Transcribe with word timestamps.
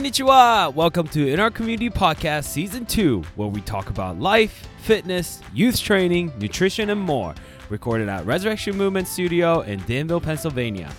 Konnichiwa! 0.00 0.72
Welcome 0.72 1.08
to 1.08 1.30
In 1.30 1.38
Our 1.40 1.50
Community 1.50 1.90
Podcast 1.90 2.44
Season 2.44 2.86
2, 2.86 3.22
where 3.36 3.48
we 3.48 3.60
talk 3.60 3.90
about 3.90 4.18
life, 4.18 4.66
fitness, 4.78 5.42
youth 5.52 5.78
training, 5.78 6.32
nutrition, 6.38 6.88
and 6.88 6.98
more. 6.98 7.34
Recorded 7.68 8.08
at 8.08 8.24
Resurrection 8.24 8.78
Movement 8.78 9.06
Studio 9.06 9.60
in 9.60 9.78
Danville, 9.84 10.22
Pennsylvania. 10.22 10.90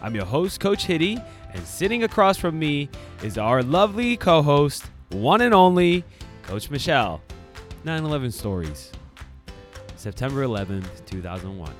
I'm 0.00 0.14
your 0.14 0.24
host, 0.24 0.60
Coach 0.60 0.86
Hitty, 0.86 1.18
and 1.52 1.62
sitting 1.66 2.04
across 2.04 2.38
from 2.38 2.58
me 2.58 2.88
is 3.22 3.36
our 3.36 3.62
lovely 3.62 4.16
co 4.16 4.40
host, 4.40 4.86
one 5.10 5.42
and 5.42 5.52
only, 5.52 6.02
Coach 6.44 6.70
Michelle. 6.70 7.20
9 7.84 8.02
11 8.02 8.32
Stories. 8.32 8.92
September 9.96 10.42
11th, 10.42 11.04
2001. 11.04 11.70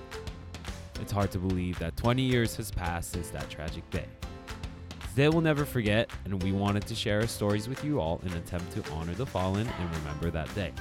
It's 1.01 1.13
hard 1.13 1.31
to 1.31 1.39
believe 1.39 1.79
that 1.79 1.97
20 1.97 2.21
years 2.21 2.57
has 2.57 2.71
passed 2.71 3.13
since 3.13 3.31
that 3.31 3.49
tragic 3.49 3.89
day. 3.89 4.05
They 5.19 5.29
will 5.29 5.41
never 5.41 5.65
forget, 5.65 6.09
and 6.27 6.41
we 6.45 6.53
wanted 6.53 6.87
to 6.87 6.95
share 6.95 7.23
our 7.23 7.27
stories 7.27 7.69
with 7.69 7.85
you 7.85 7.99
all 7.99 8.21
in 8.25 8.31
an 8.31 8.39
attempt 8.39 8.71
to 8.75 8.93
honor 8.93 9.15
the 9.15 9.27
fallen 9.27 9.67
and 9.67 9.97
remember 9.97 10.31
that 10.31 10.55
day. 10.55 10.73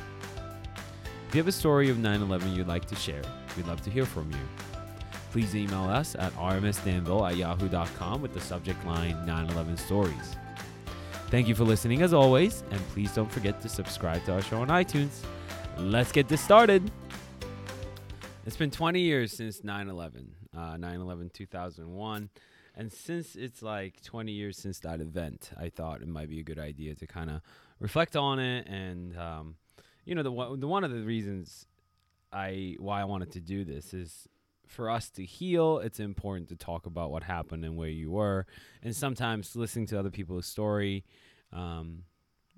If 1.27 1.33
you 1.33 1.39
have 1.39 1.47
a 1.47 1.51
story 1.51 1.89
of 1.89 1.97
9 1.97 2.21
11 2.21 2.53
you'd 2.53 2.67
like 2.67 2.85
to 2.85 2.95
share, 2.95 3.23
we'd 3.55 3.65
love 3.65 3.81
to 3.81 3.89
hear 3.89 4.05
from 4.05 4.29
you. 4.29 4.37
Please 5.31 5.55
email 5.55 5.85
us 5.85 6.13
at 6.13 6.31
rmsdanville 6.33 7.27
at 7.27 7.35
yahoo.com 7.35 8.21
with 8.21 8.35
the 8.35 8.39
subject 8.39 8.85
line 8.85 9.25
9 9.25 9.49
11 9.49 9.75
stories. 9.75 10.35
Thank 11.31 11.47
you 11.47 11.55
for 11.55 11.63
listening 11.63 12.03
as 12.03 12.13
always, 12.13 12.63
and 12.69 12.79
please 12.89 13.15
don't 13.15 13.31
forget 13.31 13.59
to 13.61 13.69
subscribe 13.69 14.23
to 14.25 14.33
our 14.33 14.43
show 14.43 14.61
on 14.61 14.67
iTunes. 14.67 15.23
Let's 15.79 16.11
get 16.11 16.27
this 16.27 16.41
started. 16.41 16.91
It's 18.45 18.55
been 18.55 18.69
20 18.69 18.99
years 18.99 19.33
since 19.33 19.63
9 19.63 19.89
11, 19.89 20.31
uh, 20.55 20.77
9 20.77 21.01
11 21.01 21.31
2001. 21.33 22.29
And 22.79 22.93
since 22.93 23.35
it's 23.35 23.61
like 23.63 24.01
20 24.03 24.31
years 24.31 24.55
since 24.57 24.79
that 24.81 25.01
event, 25.01 25.49
I 25.59 25.69
thought 25.69 26.01
it 26.01 26.07
might 26.07 26.29
be 26.29 26.39
a 26.39 26.43
good 26.43 26.59
idea 26.59 26.93
to 26.95 27.07
kind 27.07 27.29
of 27.31 27.41
reflect 27.79 28.15
on 28.15 28.37
it. 28.39 28.67
And, 28.67 29.17
um, 29.17 29.55
you 30.05 30.13
know, 30.15 30.21
the, 30.23 30.31
one- 30.31 30.59
the 30.59 30.67
one 30.67 30.83
of 30.83 30.91
the 30.91 31.01
reasons 31.01 31.65
I 32.31 32.75
why 32.79 33.01
I 33.01 33.05
wanted 33.05 33.31
to 33.31 33.39
do 33.41 33.63
this 33.65 33.93
is 33.93 34.27
for 34.67 34.89
us 34.91 35.09
to 35.11 35.25
heal, 35.25 35.79
it's 35.79 35.99
important 35.99 36.49
to 36.49 36.55
talk 36.55 36.85
about 36.85 37.09
what 37.09 37.23
happened 37.23 37.65
and 37.65 37.75
where 37.77 37.89
you 37.89 38.11
were. 38.11 38.45
And 38.83 38.95
sometimes 38.95 39.55
listening 39.55 39.87
to 39.87 39.99
other 39.99 40.11
people's 40.11 40.45
story, 40.45 41.03
um, 41.51 42.03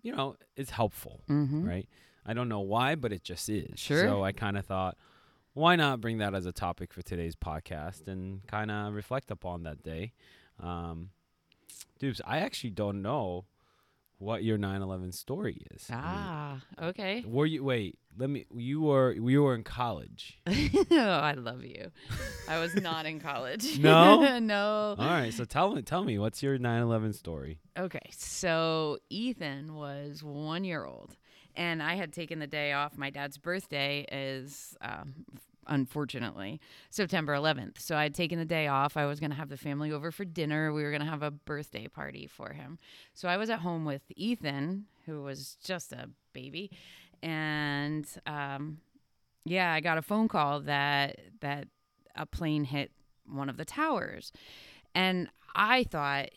you 0.02 0.14
know, 0.16 0.36
it's 0.58 0.72
helpful, 0.72 1.22
Mm-hmm. 1.30 1.66
right? 1.67 1.88
I 2.26 2.33
don't 2.33 2.50
know 2.50 2.59
why, 2.59 2.95
but 2.95 3.14
it 3.14 3.23
just 3.23 3.48
is. 3.48 3.80
Sure. 3.80 4.04
So 4.06 4.23
I 4.23 4.33
kind 4.33 4.58
of 4.58 4.66
thought, 4.66 4.98
why 5.60 5.76
not 5.76 6.02
bring 6.02 6.18
that 6.20 6.34
as 6.34 6.46
a 6.46 6.52
topic 6.52 6.94
for 6.94 7.02
today's 7.02 7.36
podcast 7.36 8.08
and 8.08 8.46
kind 8.48 8.72
of 8.72 8.94
reflect 8.94 9.30
upon 9.32 9.64
that 9.64 9.84
day? 9.84 10.14
Um, 10.60 11.10
Dupes, 12.00 12.22
I 12.26 12.40
actually 12.40 12.72
don't 12.72 13.02
know 13.02 13.46
what 14.18 14.44
your 14.44 14.58
9/11 14.58 15.14
story 15.14 15.62
is. 15.72 15.88
I 15.90 15.94
mean, 15.96 16.02
Ah, 16.06 16.62
okay. 16.84 17.24
were 17.26 17.46
you 17.46 17.64
wait? 17.64 17.98
Let 18.18 18.30
me. 18.30 18.46
You 18.54 18.82
were 18.82 19.14
you 19.14 19.44
were 19.44 19.56
in 19.56 19.64
college. 19.64 20.40
oh, 20.46 20.54
I 20.92 21.34
love 21.34 21.64
you. 21.64 21.92
I 22.50 22.60
was 22.60 22.76
not 22.76 23.06
in 23.06 23.20
college. 23.20 23.80
No? 23.80 24.40
no. 24.56 24.96
All 24.98 25.06
right, 25.08 25.34
so 25.34 25.46
tell 25.46 25.73
me 25.73 25.82
tell 25.84 26.04
me 26.04 26.18
what's 26.20 26.44
your 26.44 26.58
9/11 26.58 27.14
story? 27.16 27.60
Okay, 27.78 28.10
so 28.12 28.98
Ethan 29.10 29.73
was 29.76 30.22
one 30.22 30.66
year 30.66 30.84
old, 30.86 31.16
and 31.56 31.82
I 31.82 31.96
had 31.96 32.12
taken 32.12 32.40
the 32.40 32.48
day 32.48 32.73
off. 32.73 32.98
My 32.98 33.10
dad's 33.10 33.38
birthday 33.38 34.06
is, 34.12 34.76
um, 34.82 35.14
unfortunately, 35.70 36.59
September 36.89 37.34
11th. 37.34 37.80
So 37.80 37.95
I 37.95 38.03
had 38.03 38.16
taken 38.16 38.38
the 38.38 38.45
day 38.45 38.67
off. 38.67 38.98
I 38.98 39.06
was 39.06 39.20
going 39.20 39.30
to 39.30 39.36
have 39.36 39.50
the 39.50 39.58
family 39.58 39.92
over 39.92 40.11
for 40.11 40.26
dinner. 40.26 40.73
We 40.73 40.83
were 40.83 40.92
going 40.92 41.04
to 41.04 41.10
have 41.10 41.23
a 41.23 41.32
birthday 41.32 41.88
party 41.88 42.27
for 42.27 42.54
him. 42.54 42.77
So 43.14 43.30
I 43.30 43.38
was 43.38 43.49
at 43.49 43.60
home 43.60 43.86
with 43.86 44.02
Ethan, 44.16 44.86
who 45.05 45.21
was 45.23 45.58
just 45.64 45.94
a 45.94 46.10
baby, 46.33 46.71
and 47.21 48.08
um, 48.26 48.80
yeah, 49.45 49.73
I 49.73 49.80
got 49.80 49.98
a 49.98 50.02
phone 50.02 50.27
call 50.27 50.61
that 50.61 51.20
that 51.42 51.67
a 52.15 52.26
plane 52.26 52.64
hit 52.65 52.92
one 53.26 53.49
of 53.49 53.58
the 53.58 53.65
towers, 53.65 54.32
and 54.94 55.30
I 55.55 55.83
thought 55.83 56.30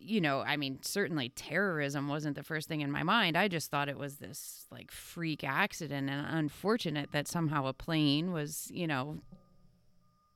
you 0.00 0.20
know, 0.20 0.40
I 0.40 0.56
mean, 0.56 0.78
certainly 0.82 1.28
terrorism 1.28 2.08
wasn't 2.08 2.34
the 2.34 2.42
first 2.42 2.68
thing 2.68 2.80
in 2.80 2.90
my 2.90 3.02
mind. 3.02 3.36
I 3.36 3.48
just 3.48 3.70
thought 3.70 3.88
it 3.88 3.98
was 3.98 4.16
this 4.16 4.66
like 4.70 4.90
freak 4.90 5.44
accident 5.44 6.08
and 6.08 6.26
unfortunate 6.26 7.12
that 7.12 7.28
somehow 7.28 7.66
a 7.66 7.74
plane 7.74 8.32
was, 8.32 8.70
you 8.72 8.86
know, 8.86 9.18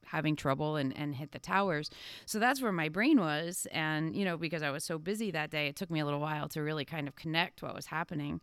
having 0.04 0.36
trouble 0.36 0.76
and, 0.76 0.97
and 0.97 1.14
hit 1.14 1.32
the 1.32 1.38
towers. 1.38 1.91
So 2.26 2.38
that's 2.38 2.60
where 2.60 2.72
my 2.72 2.91
brain 2.91 3.19
was. 3.19 3.66
And, 3.72 4.14
you 4.14 4.24
know, 4.24 4.36
because 4.36 4.62
I 4.62 4.70
was 4.70 4.84
so 4.84 4.98
busy 4.98 5.30
that 5.30 5.50
day, 5.50 5.66
it 5.66 5.76
took 5.76 5.91
me 5.91 6.00
a 6.00 6.04
little 6.04 6.20
while 6.20 6.48
to 6.50 6.62
really 6.62 6.84
kind 6.84 7.08
of 7.08 7.16
connect 7.16 7.62
what 7.62 7.74
was 7.74 7.86
happening. 7.86 8.41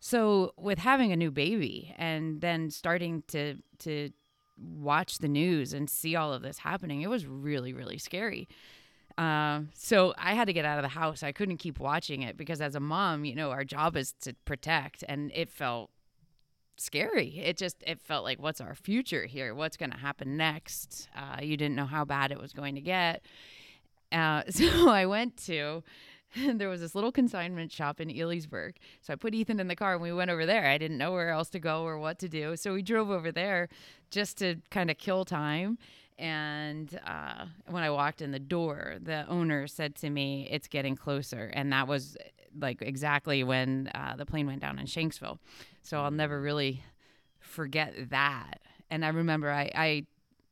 So 0.00 0.52
with 0.58 0.80
having 0.80 1.12
a 1.12 1.16
new 1.16 1.30
baby 1.30 1.94
and 1.96 2.40
then 2.40 2.70
starting 2.70 3.22
to 3.28 3.56
to 3.80 4.10
watch 4.58 5.18
the 5.18 5.28
news 5.28 5.72
and 5.72 5.88
see 5.88 6.16
all 6.16 6.32
of 6.32 6.42
this 6.42 6.58
happening, 6.58 7.02
it 7.02 7.08
was 7.08 7.26
really, 7.26 7.72
really 7.72 7.98
scary. 7.98 8.48
Um, 9.18 9.70
so 9.74 10.14
I 10.16 10.34
had 10.34 10.46
to 10.46 10.52
get 10.52 10.64
out 10.64 10.78
of 10.78 10.82
the 10.82 10.88
house. 10.88 11.22
I 11.22 11.32
couldn't 11.32 11.58
keep 11.58 11.78
watching 11.78 12.22
it 12.22 12.36
because 12.36 12.60
as 12.60 12.74
a 12.74 12.80
mom, 12.80 13.24
you 13.24 13.34
know, 13.34 13.50
our 13.50 13.64
job 13.64 13.96
is 13.96 14.12
to 14.22 14.34
protect 14.44 15.04
and 15.08 15.30
it 15.34 15.50
felt 15.50 15.90
scary. 16.76 17.38
It 17.38 17.56
just 17.56 17.82
it 17.86 18.00
felt 18.00 18.24
like 18.24 18.40
what's 18.40 18.60
our 18.60 18.74
future 18.74 19.26
here? 19.26 19.54
What's 19.54 19.76
going 19.76 19.90
to 19.90 19.98
happen 19.98 20.36
next? 20.36 21.08
Uh, 21.16 21.38
you 21.42 21.56
didn't 21.56 21.76
know 21.76 21.86
how 21.86 22.04
bad 22.04 22.32
it 22.32 22.40
was 22.40 22.52
going 22.52 22.74
to 22.74 22.80
get. 22.80 23.24
Uh, 24.10 24.42
so 24.50 24.88
I 24.88 25.06
went 25.06 25.36
to 25.44 25.82
there 26.54 26.68
was 26.68 26.80
this 26.80 26.94
little 26.94 27.12
consignment 27.12 27.72
shop 27.72 28.00
in 28.00 28.08
Elysburg. 28.08 28.76
So 29.00 29.12
I 29.12 29.16
put 29.16 29.34
Ethan 29.34 29.60
in 29.60 29.68
the 29.68 29.76
car 29.76 29.94
and 29.94 30.02
we 30.02 30.12
went 30.12 30.30
over 30.30 30.46
there. 30.46 30.66
I 30.66 30.78
didn't 30.78 30.98
know 30.98 31.12
where 31.12 31.30
else 31.30 31.50
to 31.50 31.60
go 31.60 31.82
or 31.82 31.98
what 31.98 32.18
to 32.20 32.28
do. 32.28 32.56
So 32.56 32.74
we 32.74 32.82
drove 32.82 33.10
over 33.10 33.32
there 33.32 33.68
just 34.10 34.38
to 34.38 34.56
kind 34.70 34.90
of 34.90 34.98
kill 34.98 35.24
time. 35.24 35.78
And 36.22 37.00
uh, 37.04 37.46
when 37.68 37.82
I 37.82 37.90
walked 37.90 38.22
in 38.22 38.30
the 38.30 38.38
door, 38.38 38.94
the 39.02 39.26
owner 39.26 39.66
said 39.66 39.96
to 39.96 40.08
me, 40.08 40.48
It's 40.48 40.68
getting 40.68 40.94
closer. 40.94 41.50
And 41.52 41.72
that 41.72 41.88
was 41.88 42.16
like 42.56 42.80
exactly 42.80 43.42
when 43.42 43.90
uh, 43.92 44.14
the 44.14 44.24
plane 44.24 44.46
went 44.46 44.60
down 44.60 44.78
in 44.78 44.86
Shanksville. 44.86 45.38
So 45.82 46.00
I'll 46.00 46.12
never 46.12 46.40
really 46.40 46.84
forget 47.40 48.10
that. 48.10 48.60
And 48.88 49.04
I 49.04 49.08
remember 49.08 49.50
I, 49.50 49.70
I 49.74 50.06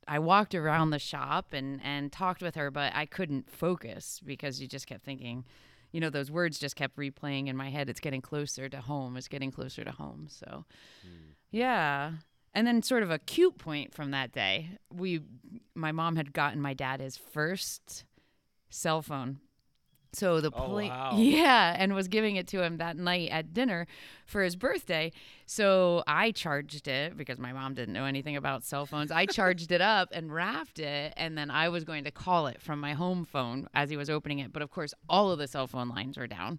I 0.08 0.18
walked 0.18 0.56
around 0.56 0.90
the 0.90 0.98
shop 0.98 1.52
and 1.52 1.80
and 1.84 2.10
talked 2.10 2.42
with 2.42 2.56
her, 2.56 2.72
but 2.72 2.92
I 2.96 3.06
couldn't 3.06 3.48
focus 3.48 4.20
because 4.24 4.60
you 4.60 4.66
just 4.66 4.88
kept 4.88 5.04
thinking, 5.04 5.44
you 5.92 6.00
know, 6.00 6.10
those 6.10 6.32
words 6.32 6.58
just 6.58 6.74
kept 6.74 6.96
replaying 6.96 7.46
in 7.46 7.56
my 7.56 7.70
head. 7.70 7.88
It's 7.88 8.00
getting 8.00 8.22
closer 8.22 8.68
to 8.68 8.80
home. 8.80 9.16
It's 9.16 9.28
getting 9.28 9.52
closer 9.52 9.84
to 9.84 9.92
home. 9.92 10.26
So, 10.28 10.64
yeah. 11.52 12.12
And 12.52 12.66
then, 12.66 12.82
sort 12.82 13.02
of 13.02 13.10
a 13.10 13.18
cute 13.18 13.58
point 13.58 13.94
from 13.94 14.10
that 14.10 14.32
day, 14.32 14.70
we, 14.92 15.20
my 15.74 15.92
mom 15.92 16.16
had 16.16 16.32
gotten 16.32 16.60
my 16.60 16.74
dad 16.74 17.00
his 17.00 17.16
first 17.16 18.04
cell 18.70 19.02
phone. 19.02 19.38
So 20.12 20.40
the 20.40 20.50
Oh, 20.54 20.74
wow. 20.88 21.12
yeah, 21.16 21.74
and 21.78 21.94
was 21.94 22.08
giving 22.08 22.36
it 22.36 22.48
to 22.48 22.62
him 22.62 22.78
that 22.78 22.96
night 22.96 23.30
at 23.30 23.52
dinner 23.54 23.86
for 24.26 24.42
his 24.42 24.56
birthday. 24.56 25.12
So 25.46 26.02
I 26.06 26.32
charged 26.32 26.88
it 26.88 27.16
because 27.16 27.38
my 27.38 27.52
mom 27.52 27.74
didn't 27.74 27.94
know 27.94 28.04
anything 28.06 28.36
about 28.36 28.64
cell 28.64 28.86
phones. 28.86 29.12
I 29.12 29.26
charged 29.26 29.70
it 29.70 29.80
up 29.80 30.08
and 30.12 30.32
wrapped 30.32 30.78
it, 30.80 31.12
and 31.16 31.38
then 31.38 31.50
I 31.50 31.68
was 31.68 31.84
going 31.84 32.04
to 32.04 32.10
call 32.10 32.48
it 32.48 32.60
from 32.60 32.80
my 32.80 32.92
home 32.94 33.24
phone 33.24 33.68
as 33.74 33.88
he 33.90 33.96
was 33.96 34.10
opening 34.10 34.40
it. 34.40 34.52
But 34.52 34.62
of 34.62 34.70
course, 34.70 34.94
all 35.08 35.30
of 35.30 35.38
the 35.38 35.46
cell 35.46 35.66
phone 35.68 35.88
lines 35.88 36.16
were 36.18 36.26
down, 36.26 36.58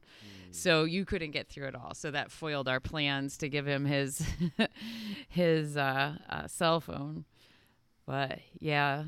so 0.52 0.84
you 0.86 1.04
couldn't 1.06 1.32
get 1.32 1.48
through 1.50 1.68
at 1.68 1.76
all. 1.76 1.94
So 1.94 2.12
that 2.12 2.32
foiled 2.32 2.68
our 2.70 2.80
plans 2.80 3.38
to 3.40 3.50
give 3.50 3.66
him 3.68 3.86
his 3.86 4.26
his 5.30 5.76
uh, 5.78 6.16
uh, 6.30 6.47
cell 6.47 6.80
phone. 6.80 7.26
But 8.06 8.40
yeah, 8.59 9.06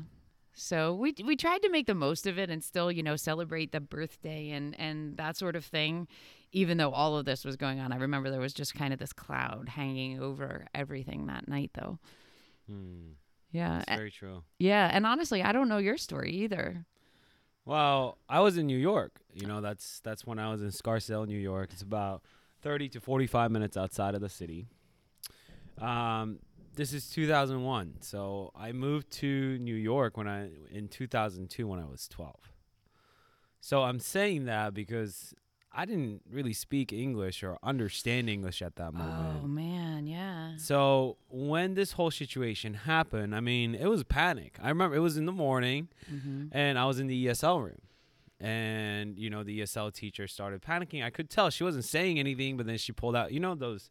so 0.54 0.94
we 0.94 1.14
we 1.24 1.36
tried 1.36 1.62
to 1.62 1.68
make 1.68 1.86
the 1.86 1.94
most 1.94 2.26
of 2.26 2.38
it 2.38 2.48
and 2.50 2.62
still, 2.62 2.90
you 2.92 3.02
know, 3.02 3.16
celebrate 3.16 3.72
the 3.72 3.80
birthday 3.80 4.50
and 4.50 4.78
and 4.78 5.16
that 5.16 5.36
sort 5.36 5.56
of 5.56 5.64
thing. 5.64 6.08
Even 6.52 6.76
though 6.78 6.92
all 6.92 7.18
of 7.18 7.24
this 7.24 7.44
was 7.44 7.56
going 7.56 7.80
on, 7.80 7.92
I 7.92 7.96
remember 7.96 8.30
there 8.30 8.38
was 8.40 8.54
just 8.54 8.74
kind 8.74 8.92
of 8.92 9.00
this 9.00 9.12
cloud 9.12 9.68
hanging 9.70 10.20
over 10.22 10.66
everything 10.72 11.26
that 11.26 11.48
night, 11.48 11.72
though. 11.74 11.98
Hmm, 12.70 13.14
Yeah, 13.50 13.78
that's 13.84 13.98
very 13.98 14.10
true. 14.12 14.44
yeah. 14.58 14.88
And 14.92 15.04
honestly, 15.04 15.42
I 15.42 15.50
don't 15.52 15.68
know 15.68 15.78
your 15.78 15.98
story 15.98 16.30
either. 16.32 16.86
Well, 17.64 18.18
I 18.28 18.38
was 18.40 18.56
in 18.56 18.66
New 18.66 18.78
York. 18.78 19.20
You 19.32 19.46
know, 19.48 19.60
that's 19.60 19.98
that's 20.00 20.24
when 20.24 20.38
I 20.38 20.50
was 20.52 20.62
in 20.62 20.70
Scarsdale, 20.70 21.26
New 21.26 21.38
York. 21.38 21.70
It's 21.72 21.82
about 21.82 22.22
30 22.62 22.88
to 22.90 23.00
45 23.00 23.50
minutes 23.50 23.76
outside 23.76 24.14
of 24.14 24.20
the 24.20 24.28
city. 24.28 24.66
Um, 25.80 26.38
this 26.76 26.92
is 26.92 27.08
2001. 27.10 27.96
So 28.00 28.50
I 28.54 28.72
moved 28.72 29.10
to 29.12 29.58
New 29.58 29.74
York 29.74 30.16
when 30.16 30.28
I 30.28 30.50
in 30.70 30.88
2002 30.88 31.66
when 31.66 31.78
I 31.78 31.84
was 31.86 32.08
12. 32.08 32.34
So 33.60 33.82
I'm 33.82 33.98
saying 33.98 34.44
that 34.44 34.74
because 34.74 35.34
I 35.72 35.86
didn't 35.86 36.22
really 36.30 36.52
speak 36.52 36.92
English 36.92 37.42
or 37.42 37.58
understand 37.62 38.28
English 38.28 38.62
at 38.62 38.76
that 38.76 38.92
moment. 38.94 39.40
Oh 39.42 39.46
man, 39.46 40.06
yeah. 40.06 40.52
So 40.56 41.16
when 41.28 41.74
this 41.74 41.92
whole 41.92 42.10
situation 42.10 42.74
happened, 42.74 43.34
I 43.34 43.40
mean, 43.40 43.74
it 43.74 43.86
was 43.86 44.04
panic. 44.04 44.56
I 44.62 44.68
remember 44.68 44.96
it 44.96 45.00
was 45.00 45.16
in 45.16 45.26
the 45.26 45.32
morning, 45.32 45.88
hmm 46.08 46.46
and 46.52 46.78
I 46.78 46.84
was 46.86 47.00
in 47.00 47.06
the 47.08 47.26
ESL 47.26 47.64
room, 47.64 47.80
and 48.38 49.18
you 49.18 49.30
know 49.30 49.42
the 49.42 49.60
ESL 49.60 49.92
teacher 49.92 50.28
started 50.28 50.62
panicking. 50.62 51.02
I 51.02 51.10
could 51.10 51.28
tell 51.28 51.50
she 51.50 51.64
wasn't 51.64 51.84
saying 51.84 52.18
anything, 52.18 52.56
but 52.56 52.66
then 52.66 52.78
she 52.78 52.92
pulled 52.92 53.16
out. 53.16 53.32
You 53.32 53.40
know 53.40 53.54
those. 53.54 53.90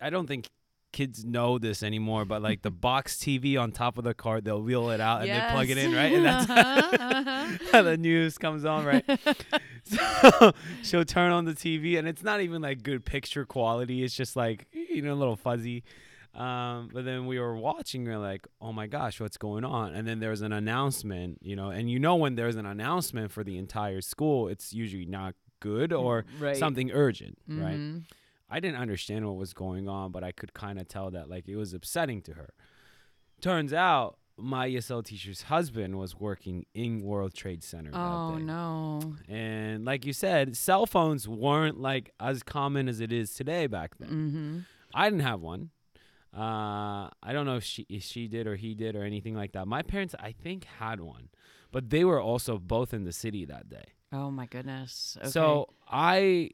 I 0.00 0.10
don't 0.10 0.26
think 0.26 0.50
kids 0.94 1.24
know 1.24 1.58
this 1.58 1.82
anymore, 1.82 2.24
but 2.24 2.40
like 2.40 2.62
the 2.62 2.70
box 2.70 3.16
TV 3.16 3.60
on 3.60 3.72
top 3.72 3.98
of 3.98 4.04
the 4.04 4.14
card, 4.14 4.44
they'll 4.44 4.62
wheel 4.62 4.90
it 4.90 5.00
out 5.00 5.22
and 5.22 5.28
they 5.30 5.50
plug 5.50 5.68
it 5.68 5.76
in, 5.76 5.92
right? 5.92 6.12
And 6.12 6.24
that's 6.24 6.48
Uh-huh, 6.48 7.58
how 7.72 7.82
the 7.82 7.96
news 7.96 8.38
comes 8.38 8.64
on, 8.64 8.84
right? 8.84 9.04
so 9.82 10.52
she'll 10.84 11.04
turn 11.04 11.32
on 11.32 11.46
the 11.46 11.52
TV, 11.52 11.98
and 11.98 12.06
it's 12.06 12.22
not 12.22 12.40
even 12.40 12.62
like 12.62 12.84
good 12.84 13.04
picture 13.04 13.44
quality. 13.44 14.04
It's 14.04 14.14
just 14.14 14.36
like 14.36 14.66
you 14.72 15.02
know 15.02 15.12
a 15.12 15.16
little 15.16 15.36
fuzzy. 15.36 15.82
Um, 16.32 16.90
but 16.92 17.04
then 17.04 17.26
we 17.26 17.38
were 17.38 17.56
watching, 17.56 18.04
we 18.04 18.10
are 18.10 18.18
like, 18.18 18.48
oh 18.60 18.72
my 18.72 18.88
gosh, 18.88 19.20
what's 19.20 19.36
going 19.36 19.64
on? 19.64 19.94
And 19.94 20.06
then 20.06 20.18
there's 20.18 20.42
an 20.42 20.52
announcement, 20.52 21.38
you 21.42 21.54
know, 21.54 21.70
and 21.70 21.88
you 21.88 22.00
know 22.00 22.16
when 22.16 22.34
there's 22.34 22.56
an 22.56 22.66
announcement 22.66 23.30
for 23.30 23.44
the 23.44 23.56
entire 23.56 24.00
school, 24.00 24.48
it's 24.48 24.72
usually 24.72 25.06
not 25.06 25.34
good 25.60 25.92
or 25.92 26.24
right. 26.40 26.56
something 26.56 26.90
urgent, 26.90 27.38
right? 27.62 28.02
I 28.48 28.60
didn't 28.60 28.78
understand 28.78 29.26
what 29.26 29.36
was 29.36 29.52
going 29.52 29.88
on, 29.88 30.12
but 30.12 30.22
I 30.22 30.32
could 30.32 30.54
kind 30.54 30.78
of 30.78 30.88
tell 30.88 31.10
that 31.10 31.28
like 31.28 31.48
it 31.48 31.56
was 31.56 31.72
upsetting 31.72 32.22
to 32.22 32.34
her. 32.34 32.54
Turns 33.40 33.72
out 33.72 34.18
my 34.36 34.68
ESL 34.68 35.04
teacher's 35.04 35.42
husband 35.42 35.98
was 35.98 36.18
working 36.18 36.66
in 36.74 37.00
World 37.02 37.34
Trade 37.34 37.62
Center. 37.62 37.90
that 37.90 37.98
Oh 37.98 38.36
no. 38.36 39.14
And 39.28 39.84
like 39.84 40.04
you 40.04 40.12
said, 40.12 40.56
cell 40.56 40.86
phones 40.86 41.28
weren't 41.28 41.80
like 41.80 42.10
as 42.18 42.42
common 42.42 42.88
as 42.88 43.00
it 43.00 43.12
is 43.12 43.34
today 43.34 43.66
back 43.66 43.98
then. 43.98 44.08
Mm-hmm. 44.08 44.58
I 44.94 45.08
didn't 45.08 45.24
have 45.24 45.40
one. 45.40 45.70
Uh, 46.36 47.08
I 47.22 47.32
don't 47.32 47.46
know 47.46 47.56
if 47.56 47.64
she 47.64 47.86
if 47.88 48.02
she 48.02 48.26
did 48.26 48.46
or 48.46 48.56
he 48.56 48.74
did 48.74 48.96
or 48.96 49.04
anything 49.04 49.34
like 49.34 49.52
that. 49.52 49.68
My 49.68 49.82
parents, 49.82 50.14
I 50.18 50.32
think, 50.32 50.64
had 50.64 51.00
one, 51.00 51.28
but 51.70 51.90
they 51.90 52.04
were 52.04 52.20
also 52.20 52.58
both 52.58 52.92
in 52.92 53.04
the 53.04 53.12
city 53.12 53.44
that 53.44 53.68
day. 53.68 53.84
Oh 54.12 54.30
my 54.30 54.46
goodness. 54.46 55.16
Okay. 55.20 55.30
So 55.30 55.68
I, 55.88 56.50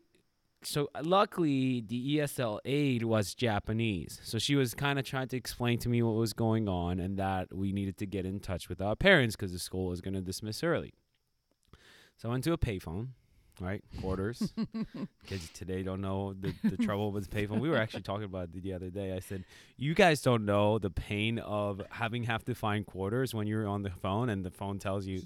so 0.63 0.91
uh, 0.95 1.01
luckily 1.03 1.81
the 1.87 2.19
ESL 2.19 2.61
aide 2.65 3.03
was 3.03 3.35
Japanese, 3.35 4.21
so 4.23 4.39
she 4.39 4.57
was 4.57 4.75
kind 4.75 4.99
of 4.99 5.05
trying 5.05 5.29
to 5.29 5.37
explain 5.37 5.79
to 5.79 5.89
me 5.89 6.03
what 6.03 6.15
was 6.15 6.33
going 6.33 6.69
on 6.69 7.01
and 7.01 7.19
that 7.19 7.55
we 7.55 7.73
needed 7.73 7.97
to 7.99 8.07
get 8.07 8.27
in 8.27 8.41
touch 8.41 8.69
with 8.69 8.81
our 8.81 8.97
parents 8.97 9.37
because 9.37 9.53
the 9.53 9.59
school 9.59 9.87
was 9.87 10.01
going 10.01 10.15
to 10.15 10.21
dismiss 10.21 10.63
early. 10.63 10.93
So 12.17 12.29
I 12.29 12.33
went 12.33 12.45
to 12.45 12.53
a 12.53 12.59
payphone, 12.59 13.09
right, 13.61 13.83
quarters. 14.01 14.53
Kids 15.27 15.49
today 15.51 15.83
don't 15.83 16.01
know 16.01 16.35
the, 16.35 16.55
the 16.65 16.77
trouble 16.77 17.13
with 17.13 17.31
payphone. 17.31 17.61
We 17.61 17.69
were 17.69 17.77
actually 17.77 18.03
talking 18.03 18.25
about 18.25 18.49
it 18.55 18.63
the 18.63 18.73
other 18.73 18.91
day. 18.91 19.13
I 19.13 19.21
said, 19.21 19.45
you 19.77 19.95
guys 19.95 20.23
don't 20.23 20.45
know 20.45 20.79
the 20.79 20.91
pain 20.91 21.39
of 21.39 21.83
having 21.91 22.25
have 22.25 22.45
to 22.47 22.55
find 22.55 22.87
quarters 22.87 23.35
when 23.35 23.47
you're 23.47 23.67
on 23.69 23.83
the 23.83 23.91
phone 23.91 24.29
and 24.29 24.45
the 24.45 24.51
phone 24.51 24.79
tells 24.79 25.07
you 25.07 25.23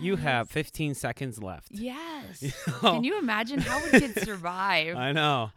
you 0.00 0.16
have 0.16 0.50
15 0.50 0.94
seconds 0.94 1.42
left. 1.42 1.68
Yes. 1.70 2.42
You 2.70 2.78
Can 2.80 3.04
you 3.04 3.18
imagine 3.18 3.60
how 3.60 3.80
would 3.80 3.92
kids 3.92 4.22
survive? 4.24 4.96
I 4.96 5.12
know, 5.12 5.50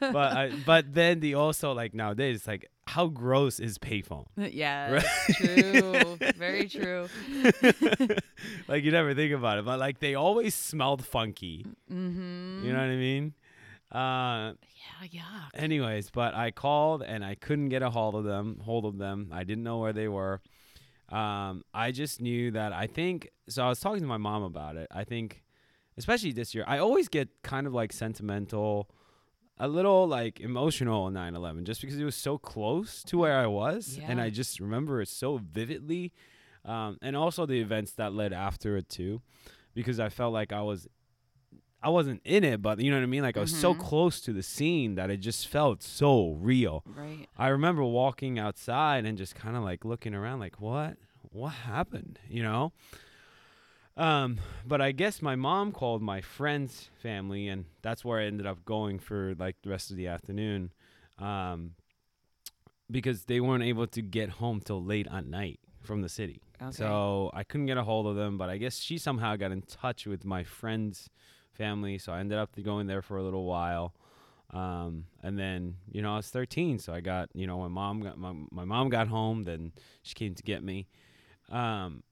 but 0.00 0.16
I, 0.16 0.52
but 0.66 0.92
then 0.92 1.20
the 1.20 1.34
also 1.34 1.72
like 1.72 1.94
nowadays 1.94 2.36
it's 2.36 2.46
like 2.46 2.70
how 2.88 3.06
gross 3.06 3.60
is 3.60 3.78
payphone? 3.78 4.26
yeah. 4.36 5.00
True. 5.34 6.16
Very 6.36 6.68
true. 6.76 7.08
like 8.68 8.84
you 8.84 8.90
never 8.90 9.14
think 9.14 9.32
about 9.32 9.58
it, 9.58 9.64
but 9.64 9.78
like 9.78 9.98
they 10.00 10.14
always 10.14 10.54
smelled 10.54 11.04
funky. 11.04 11.66
Mm-hmm. 11.92 12.62
You 12.64 12.72
know 12.72 12.78
what 12.78 12.84
I 12.84 12.96
mean? 12.96 13.34
Uh, 13.90 14.52
Yeah. 15.02 15.08
Yeah. 15.10 15.22
anyways, 15.54 16.10
but 16.10 16.34
I 16.34 16.50
called 16.50 17.02
and 17.02 17.24
I 17.24 17.34
couldn't 17.34 17.68
get 17.70 17.82
a 17.82 17.90
hold 17.90 18.14
of 18.14 18.24
them. 18.24 18.60
Hold 18.64 18.84
of 18.84 18.98
them. 18.98 19.30
I 19.32 19.44
didn't 19.44 19.64
know 19.64 19.78
where 19.78 19.92
they 19.92 20.08
were. 20.08 20.40
Um, 21.10 21.62
I 21.72 21.90
just 21.92 22.20
knew 22.20 22.50
that 22.50 22.72
I 22.72 22.86
think. 22.86 23.30
So 23.48 23.64
I 23.64 23.68
was 23.68 23.80
talking 23.80 24.00
to 24.02 24.06
my 24.08 24.18
mom 24.18 24.42
about 24.42 24.76
it. 24.76 24.88
I 24.90 25.04
think, 25.04 25.42
especially 25.96 26.32
this 26.32 26.54
year, 26.54 26.64
I 26.66 26.78
always 26.78 27.08
get 27.08 27.28
kind 27.42 27.66
of 27.66 27.72
like 27.72 27.92
sentimental, 27.94 28.90
a 29.60 29.68
little 29.68 30.06
like 30.06 30.40
emotional 30.40 31.02
on 31.04 31.14
9/11, 31.14 31.64
just 31.64 31.80
because 31.80 31.98
it 31.98 32.04
was 32.04 32.16
so 32.16 32.38
close 32.38 33.02
to 33.04 33.18
where 33.18 33.36
I 33.38 33.46
was, 33.46 33.98
and 34.06 34.20
I 34.20 34.30
just 34.30 34.60
remember 34.60 35.00
it 35.02 35.08
so 35.08 35.38
vividly. 35.38 36.12
Um, 36.64 36.98
and 37.00 37.16
also 37.16 37.46
the 37.46 37.60
events 37.60 37.92
that 37.92 38.12
led 38.12 38.32
after 38.32 38.76
it 38.76 38.88
too, 38.88 39.22
because 39.74 39.98
I 39.98 40.08
felt 40.10 40.32
like 40.32 40.52
I 40.52 40.62
was 40.62 40.86
I 41.80 41.90
wasn't 41.90 42.20
in 42.24 42.42
it, 42.42 42.60
but 42.60 42.80
you 42.80 42.90
know 42.90 42.96
what 42.96 43.04
I 43.04 43.06
mean? 43.06 43.22
Like 43.22 43.36
I 43.36 43.40
was 43.40 43.54
so 43.54 43.72
Mhm. 43.72 43.78
close 43.78 44.20
to 44.22 44.32
the 44.32 44.42
scene 44.42 44.96
that 44.96 45.10
it 45.10 45.18
just 45.18 45.46
felt 45.46 45.80
so 45.82 46.32
real. 46.32 46.82
Right. 46.84 47.26
I 47.36 47.48
remember 47.48 47.84
walking 47.84 48.36
outside 48.38 49.06
and 49.06 49.16
just 49.16 49.36
kind 49.36 49.56
of 49.56 49.62
like 49.62 49.84
looking 49.84 50.12
around 50.14 50.40
like 50.40 50.60
what 50.60 50.96
what 51.30 51.50
happened, 51.50 52.18
you 52.28 52.42
know? 52.42 52.72
Um, 53.98 54.38
but 54.64 54.80
I 54.80 54.92
guess 54.92 55.20
my 55.20 55.34
mom 55.34 55.72
called 55.72 56.00
my 56.02 56.20
friend's 56.20 56.88
family 57.02 57.48
and 57.48 57.64
that's 57.82 58.04
where 58.04 58.20
I 58.20 58.26
ended 58.26 58.46
up 58.46 58.64
going 58.64 59.00
for 59.00 59.34
like 59.36 59.56
the 59.62 59.70
rest 59.70 59.90
of 59.90 59.96
the 59.96 60.06
afternoon. 60.06 60.70
Um, 61.18 61.72
because 62.90 63.24
they 63.24 63.40
weren't 63.40 63.64
able 63.64 63.88
to 63.88 64.00
get 64.00 64.30
home 64.30 64.60
till 64.60 64.82
late 64.82 65.08
at 65.12 65.26
night 65.26 65.58
from 65.82 66.00
the 66.00 66.08
city. 66.08 66.40
Okay. 66.62 66.70
So 66.70 67.30
I 67.34 67.42
couldn't 67.42 67.66
get 67.66 67.76
a 67.76 67.82
hold 67.82 68.06
of 68.06 68.14
them, 68.14 68.38
but 68.38 68.48
I 68.48 68.56
guess 68.56 68.78
she 68.78 68.98
somehow 68.98 69.36
got 69.36 69.50
in 69.50 69.62
touch 69.62 70.06
with 70.06 70.24
my 70.24 70.44
friend's 70.44 71.10
family. 71.52 71.98
So 71.98 72.12
I 72.12 72.20
ended 72.20 72.38
up 72.38 72.50
going 72.62 72.86
there 72.86 73.02
for 73.02 73.16
a 73.16 73.22
little 73.22 73.44
while. 73.44 73.94
Um, 74.50 75.04
and 75.22 75.38
then, 75.38 75.74
you 75.90 76.02
know, 76.02 76.14
I 76.14 76.16
was 76.16 76.30
13. 76.30 76.78
So 76.78 76.94
I 76.94 77.00
got, 77.00 77.28
you 77.34 77.46
know, 77.46 77.58
my 77.58 77.68
mom 77.68 78.00
got, 78.00 78.16
my, 78.16 78.32
my 78.50 78.64
mom 78.64 78.88
got 78.88 79.08
home, 79.08 79.44
then 79.44 79.72
she 80.02 80.14
came 80.14 80.34
to 80.34 80.42
get 80.42 80.62
me. 80.62 80.86
Um, 81.50 82.02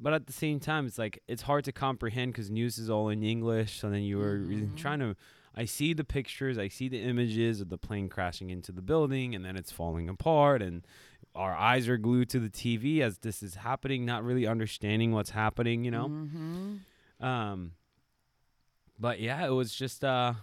but 0.00 0.12
at 0.12 0.26
the 0.26 0.32
same 0.32 0.60
time, 0.60 0.86
it's 0.86 0.98
like, 0.98 1.22
it's 1.26 1.42
hard 1.42 1.64
to 1.64 1.72
comprehend 1.72 2.32
because 2.32 2.50
news 2.50 2.78
is 2.78 2.88
all 2.88 3.08
in 3.08 3.22
English. 3.22 3.80
So 3.80 3.90
then 3.90 4.02
you 4.02 4.18
were 4.18 4.38
Mhm. 4.38 4.76
trying 4.76 5.00
to, 5.00 5.16
I 5.54 5.64
see 5.64 5.92
the 5.92 6.04
pictures, 6.04 6.56
I 6.58 6.68
see 6.68 6.88
the 6.88 7.00
images 7.02 7.60
of 7.60 7.68
the 7.68 7.78
plane 7.78 8.08
crashing 8.08 8.50
into 8.50 8.70
the 8.72 8.82
building 8.82 9.34
and 9.34 9.44
then 9.44 9.56
it's 9.56 9.72
falling 9.72 10.08
apart 10.08 10.62
and 10.62 10.86
our 11.34 11.54
eyes 11.54 11.88
are 11.88 11.98
glued 11.98 12.28
to 12.30 12.38
the 12.40 12.48
TV 12.48 13.00
as 13.00 13.18
this 13.18 13.42
is 13.42 13.56
happening, 13.56 14.04
not 14.04 14.22
really 14.24 14.46
understanding 14.46 15.12
what's 15.12 15.30
happening, 15.30 15.84
you 15.84 15.90
know? 15.90 16.08
Mm-hmm. 16.08 17.24
Um, 17.26 17.72
but 18.98 19.20
yeah, 19.20 19.44
it 19.46 19.50
was 19.50 19.74
just 19.74 20.04
uh, 20.04 20.34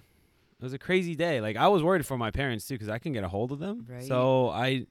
it 0.59 0.63
was 0.63 0.73
a 0.73 0.77
crazy 0.79 1.15
day. 1.15 1.41
Like 1.41 1.55
I 1.57 1.67
was 1.67 1.83
worried 1.83 2.05
for 2.05 2.17
my 2.17 2.31
parents 2.31 2.67
too 2.67 2.75
because 2.75 2.89
I 2.89 2.97
couldn't 2.97 3.13
get 3.13 3.23
a 3.23 3.29
hold 3.29 3.51
of 3.51 3.59
them. 3.59 3.85
Right. 3.89 4.03
So 4.03 4.49
I, 4.49 4.85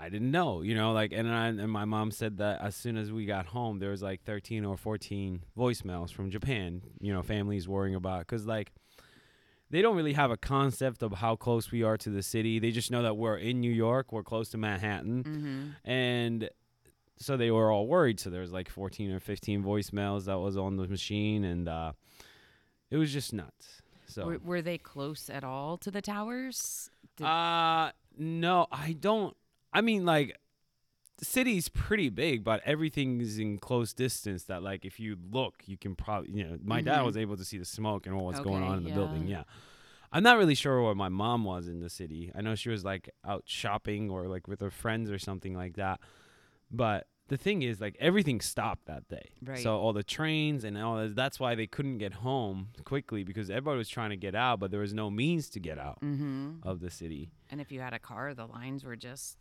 I 0.00 0.08
didn't 0.10 0.30
know, 0.30 0.62
you 0.62 0.74
know, 0.74 0.92
like 0.92 1.12
and 1.12 1.28
I, 1.28 1.48
and 1.48 1.70
my 1.70 1.84
mom 1.84 2.10
said 2.12 2.38
that 2.38 2.60
as 2.60 2.76
soon 2.76 2.96
as 2.96 3.10
we 3.10 3.26
got 3.26 3.46
home, 3.46 3.78
there 3.80 3.90
was 3.90 4.02
like 4.02 4.22
thirteen 4.22 4.64
or 4.64 4.76
fourteen 4.76 5.42
voicemails 5.56 6.12
from 6.12 6.30
Japan. 6.30 6.82
You 7.00 7.12
know, 7.12 7.22
families 7.22 7.68
worrying 7.68 7.94
about 7.94 8.20
because 8.20 8.46
like. 8.46 8.72
They 9.70 9.82
don't 9.82 9.96
really 9.96 10.14
have 10.14 10.30
a 10.30 10.38
concept 10.38 11.02
of 11.02 11.12
how 11.12 11.36
close 11.36 11.70
we 11.70 11.82
are 11.82 11.98
to 11.98 12.08
the 12.08 12.22
city. 12.22 12.58
They 12.58 12.70
just 12.70 12.90
know 12.90 13.02
that 13.02 13.18
we're 13.18 13.36
in 13.36 13.60
New 13.60 13.70
York, 13.70 14.12
we're 14.12 14.22
close 14.22 14.48
to 14.52 14.56
Manhattan, 14.56 15.24
Mm-hmm. 15.24 15.90
and 15.90 16.48
so 17.18 17.36
they 17.36 17.50
were 17.50 17.70
all 17.70 17.86
worried 17.86 18.18
so 18.18 18.30
there 18.30 18.40
was 18.40 18.50
like 18.50 18.70
14 18.70 19.10
or 19.10 19.20
15 19.20 19.62
voicemails 19.62 20.24
that 20.24 20.38
was 20.38 20.56
on 20.56 20.76
the 20.78 20.86
machine 20.88 21.44
and 21.44 21.68
uh 21.68 21.92
it 22.90 22.96
was 22.96 23.12
just 23.12 23.32
nuts 23.34 23.82
so 24.06 24.24
Were, 24.24 24.38
were 24.38 24.62
they 24.62 24.78
close 24.78 25.28
at 25.28 25.42
all 25.44 25.76
to 25.78 25.90
the 25.90 26.00
towers? 26.00 26.88
Did- 27.16 27.26
uh 27.26 27.90
no 28.16 28.68
i 28.72 28.92
don't 28.92 29.36
i 29.72 29.80
mean 29.80 30.04
like 30.06 30.36
the 31.18 31.24
city's 31.24 31.68
pretty 31.68 32.08
big 32.08 32.44
but 32.44 32.60
everything's 32.64 33.38
in 33.38 33.58
close 33.58 33.92
distance 33.92 34.44
that 34.44 34.62
like 34.62 34.84
if 34.84 35.00
you 35.00 35.16
look 35.32 35.62
you 35.66 35.76
can 35.76 35.94
probably 35.96 36.30
you 36.30 36.44
know 36.44 36.56
my 36.62 36.80
dad 36.80 37.00
Mhm. 37.00 37.04
was 37.06 37.16
able 37.16 37.36
to 37.36 37.44
see 37.44 37.58
the 37.58 37.64
smoke 37.64 38.06
and 38.06 38.14
what 38.16 38.24
was 38.24 38.38
going 38.40 38.62
Okay, 38.62 38.68
on 38.68 38.78
in 38.78 38.84
the 38.84 38.90
yeah. 38.90 38.94
building 38.94 39.26
yeah 39.26 39.42
i'm 40.12 40.22
not 40.22 40.38
really 40.38 40.54
sure 40.54 40.82
where 40.82 40.94
my 40.94 41.08
mom 41.08 41.44
was 41.44 41.66
in 41.68 41.80
the 41.80 41.90
city 41.90 42.30
i 42.34 42.40
know 42.40 42.54
she 42.54 42.68
was 42.70 42.84
like 42.84 43.10
out 43.26 43.42
shopping 43.46 44.10
or 44.10 44.28
like 44.28 44.46
with 44.46 44.60
her 44.60 44.70
friends 44.70 45.10
or 45.10 45.18
something 45.18 45.54
like 45.54 45.74
that 45.74 45.98
but 46.70 47.06
the 47.28 47.36
thing 47.36 47.62
is 47.62 47.80
like 47.80 47.96
everything 48.00 48.40
stopped 48.40 48.86
that 48.86 49.06
day 49.08 49.28
Right. 49.44 49.58
so 49.58 49.76
all 49.78 49.92
the 49.92 50.02
trains 50.02 50.64
and 50.64 50.76
all 50.78 50.96
that, 50.96 51.14
that's 51.14 51.38
why 51.38 51.54
they 51.54 51.66
couldn't 51.66 51.98
get 51.98 52.14
home 52.14 52.68
quickly 52.84 53.22
because 53.24 53.48
everybody 53.50 53.78
was 53.78 53.88
trying 53.88 54.10
to 54.10 54.16
get 54.16 54.34
out 54.34 54.60
but 54.60 54.70
there 54.70 54.80
was 54.80 54.94
no 54.94 55.10
means 55.10 55.48
to 55.50 55.60
get 55.60 55.78
out 55.78 56.00
mm-hmm. 56.00 56.52
of 56.62 56.80
the 56.80 56.90
city 56.90 57.30
And 57.50 57.60
if 57.60 57.70
you 57.72 57.80
had 57.80 57.92
a 57.94 57.98
car, 57.98 58.34
the 58.34 58.46
lines 58.46 58.84
were 58.84 58.96
just 58.96 59.36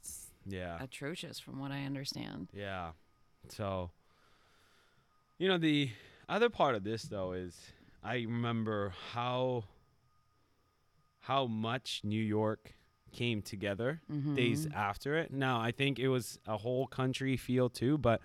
yeah 0.45 0.77
atrocious, 0.81 1.39
from 1.39 1.59
what 1.59 1.71
I 1.71 1.83
understand. 1.83 2.47
Yeah. 2.53 2.91
So, 3.49 3.91
you 5.37 5.47
know, 5.49 5.57
the 5.57 5.89
other 6.29 6.49
part 6.49 6.75
of 6.75 6.83
this 6.83 7.03
though 7.03 7.33
is 7.33 7.53
I 8.03 8.15
remember 8.15 8.93
how 9.13 9.65
how 11.21 11.45
much 11.47 12.01
New 12.03 12.21
York 12.21 12.73
came 13.11 13.41
together 13.41 14.01
days 14.35 14.65
Mhm. 14.67 14.73
after 14.75 15.17
it. 15.17 15.31
Now, 15.31 15.59
I 15.59 15.71
think 15.71 15.99
it 15.99 16.09
was 16.09 16.39
a 16.47 16.57
whole 16.57 16.87
country 16.87 17.37
feel 17.37 17.69
too, 17.69 17.97
but 17.97 18.21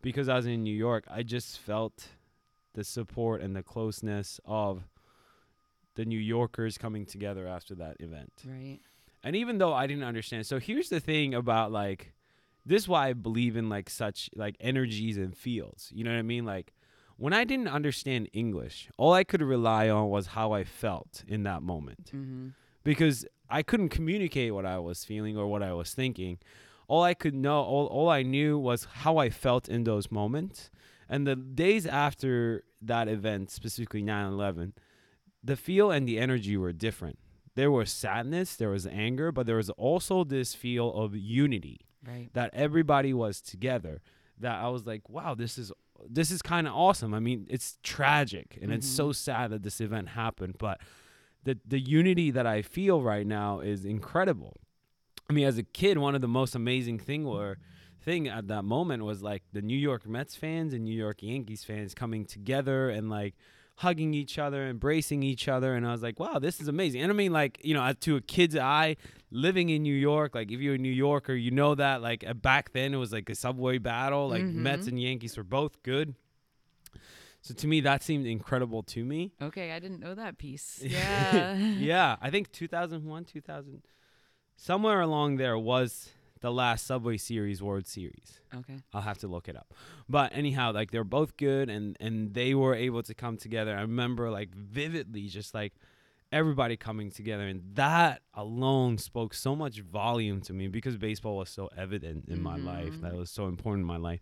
because 0.00 0.28
I 0.28 0.36
was 0.36 0.46
in 0.46 0.62
New 0.62 0.74
York, 0.76 1.04
I 1.08 1.22
just 1.22 1.58
felt 1.58 2.08
the 2.74 2.84
support 2.84 3.40
and 3.42 3.54
the 3.54 3.62
closeness 3.62 4.40
of 4.44 4.84
the 5.94 6.04
New 6.04 6.18
Yorkers 6.18 6.78
coming 6.78 7.04
together 7.04 7.46
after 7.46 7.74
that 7.76 7.96
event. 8.00 8.32
Right. 8.46 8.80
And 9.22 9.36
even 9.36 9.58
though 9.58 9.72
I 9.74 9.86
didn't 9.86 10.04
understand, 10.04 10.46
so 10.46 10.58
here's 10.58 10.88
the 10.88 11.00
thing 11.00 11.34
about 11.34 11.70
like 11.70 12.14
this 12.64 12.82
is 12.84 12.88
why 12.88 13.08
I 13.08 13.12
believe 13.12 13.56
in 13.56 13.68
like 13.68 13.90
such 13.90 14.30
like 14.34 14.56
energies 14.60 15.16
and 15.18 15.36
fields. 15.36 15.90
You 15.94 16.04
know 16.04 16.12
what 16.12 16.18
I 16.18 16.22
mean? 16.22 16.44
Like 16.44 16.72
when 17.16 17.32
I 17.32 17.44
didn't 17.44 17.68
understand 17.68 18.28
English, 18.32 18.88
all 18.96 19.12
I 19.12 19.22
could 19.22 19.42
rely 19.42 19.88
on 19.88 20.08
was 20.10 20.28
how 20.28 20.52
I 20.52 20.64
felt 20.64 21.22
in 21.28 21.42
that 21.44 21.62
moment 21.62 22.10
Mm-hmm. 22.14 22.48
Because 22.84 23.24
I 23.48 23.62
couldn't 23.62 23.90
communicate 23.90 24.54
what 24.54 24.66
I 24.66 24.78
was 24.78 25.04
feeling 25.04 25.36
or 25.36 25.46
what 25.46 25.62
I 25.62 25.72
was 25.72 25.92
thinking. 25.92 26.38
All 26.88 27.02
I 27.02 27.14
could 27.14 27.34
know, 27.34 27.62
all, 27.62 27.86
all 27.86 28.08
I 28.08 28.22
knew 28.22 28.58
was 28.58 28.86
how 28.92 29.18
I 29.18 29.30
felt 29.30 29.68
in 29.68 29.84
those 29.84 30.10
moments. 30.10 30.70
And 31.08 31.26
the 31.26 31.36
days 31.36 31.86
after 31.86 32.64
that 32.80 33.08
event, 33.08 33.50
specifically 33.50 34.02
9 34.02 34.26
11, 34.26 34.72
the 35.44 35.56
feel 35.56 35.90
and 35.90 36.08
the 36.08 36.18
energy 36.18 36.56
were 36.56 36.72
different. 36.72 37.18
There 37.54 37.70
was 37.70 37.90
sadness, 37.90 38.56
there 38.56 38.70
was 38.70 38.86
anger, 38.86 39.30
but 39.30 39.46
there 39.46 39.56
was 39.56 39.70
also 39.70 40.24
this 40.24 40.54
feel 40.54 40.92
of 40.92 41.14
unity 41.14 41.86
Right. 42.04 42.30
that 42.32 42.50
everybody 42.52 43.14
was 43.14 43.40
together. 43.40 44.02
That 44.38 44.56
I 44.60 44.68
was 44.68 44.86
like, 44.86 45.08
wow, 45.08 45.34
this 45.34 45.56
is 45.56 45.70
this 46.08 46.30
is 46.32 46.42
kind 46.42 46.66
of 46.66 46.74
awesome. 46.74 47.14
I 47.14 47.20
mean, 47.20 47.46
it's 47.48 47.78
tragic 47.82 48.58
and 48.60 48.72
it's 48.72 48.88
so 48.88 49.06
mm-hmm. 49.06 49.12
sad 49.12 49.50
that 49.50 49.62
this 49.62 49.80
event 49.80 50.08
happened, 50.08 50.56
but 50.58 50.80
the 51.44 51.58
the 51.66 51.80
unity 51.80 52.30
that 52.30 52.46
I 52.46 52.62
feel 52.62 53.02
right 53.02 53.26
now 53.26 53.60
is 53.60 53.84
incredible. 53.84 54.56
I 55.28 55.32
mean, 55.32 55.46
as 55.46 55.58
a 55.58 55.62
kid, 55.62 55.98
one 55.98 56.14
of 56.14 56.20
the 56.20 56.28
most 56.28 56.54
amazing 56.54 56.98
thing 56.98 57.24
were 57.24 57.58
thing 58.02 58.28
at 58.28 58.48
that 58.48 58.64
moment 58.64 59.04
was 59.04 59.22
like 59.22 59.42
the 59.52 59.62
New 59.62 59.76
York 59.76 60.06
Mets 60.06 60.34
fans 60.34 60.74
and 60.74 60.84
New 60.84 60.96
York 60.96 61.22
Yankees 61.22 61.64
fans 61.64 61.94
coming 61.94 62.24
together 62.24 62.90
and 62.90 63.08
like 63.08 63.34
hugging 63.76 64.12
each 64.14 64.38
other, 64.38 64.68
embracing 64.68 65.22
each 65.22 65.48
other, 65.48 65.74
and 65.74 65.86
I 65.86 65.92
was 65.92 66.02
like, 66.02 66.20
wow, 66.20 66.38
this 66.38 66.60
is 66.60 66.68
amazing. 66.68 67.02
And 67.02 67.10
I 67.10 67.14
mean, 67.14 67.32
like 67.32 67.60
you 67.64 67.74
know, 67.74 67.92
to 67.92 68.16
a 68.16 68.20
kid's 68.20 68.56
eye, 68.56 68.96
living 69.30 69.70
in 69.70 69.82
New 69.82 69.94
York, 69.94 70.34
like 70.34 70.50
if 70.50 70.60
you're 70.60 70.74
a 70.74 70.78
New 70.78 70.92
Yorker, 70.92 71.34
you 71.34 71.50
know 71.50 71.74
that 71.74 72.02
like 72.02 72.24
uh, 72.26 72.34
back 72.34 72.72
then 72.72 72.94
it 72.94 72.98
was 72.98 73.12
like 73.12 73.28
a 73.30 73.34
subway 73.34 73.78
battle, 73.78 74.28
like 74.28 74.42
Mets 74.44 74.86
and 74.86 75.00
Yankees 75.00 75.36
were 75.36 75.44
both 75.44 75.82
good. 75.82 76.14
So 77.42 77.54
to 77.54 77.66
me, 77.66 77.80
that 77.80 78.02
seemed 78.02 78.26
incredible 78.26 78.82
to 78.84 79.04
me. 79.04 79.32
Okay, 79.42 79.72
I 79.72 79.78
didn't 79.80 80.00
know 80.00 80.14
that 80.14 80.38
piece. 80.38 80.80
Yeah. 80.82 81.56
yeah, 81.56 82.16
I 82.20 82.30
think 82.30 82.52
2001, 82.52 83.24
2000, 83.24 83.82
somewhere 84.56 85.00
along 85.00 85.36
there 85.36 85.58
was 85.58 86.10
the 86.40 86.52
last 86.52 86.86
Subway 86.86 87.16
Series 87.16 87.62
World 87.62 87.86
Series. 87.86 88.40
Okay. 88.54 88.78
I'll 88.92 89.00
have 89.02 89.18
to 89.18 89.28
look 89.28 89.48
it 89.48 89.56
up. 89.56 89.74
But 90.08 90.32
anyhow, 90.34 90.72
like 90.72 90.90
they're 90.90 91.04
both 91.04 91.36
good 91.36 91.68
and 91.70 91.96
and 92.00 92.34
they 92.34 92.54
were 92.54 92.74
able 92.74 93.02
to 93.04 93.14
come 93.14 93.36
together. 93.36 93.76
I 93.76 93.82
remember 93.82 94.30
like 94.30 94.54
vividly 94.54 95.26
just 95.28 95.54
like 95.54 95.72
everybody 96.32 96.76
coming 96.76 97.10
together 97.10 97.46
and 97.46 97.62
that 97.74 98.22
alone 98.34 98.98
spoke 98.98 99.34
so 99.34 99.54
much 99.54 99.80
volume 99.80 100.40
to 100.40 100.52
me 100.52 100.66
because 100.66 100.96
baseball 100.96 101.36
was 101.36 101.50
so 101.50 101.68
evident 101.76 102.24
in 102.28 102.42
my 102.42 102.56
life. 102.56 103.00
That 103.02 103.14
was 103.14 103.30
so 103.30 103.46
important 103.48 103.82
in 103.82 103.86
my 103.88 103.98
life. 103.98 104.20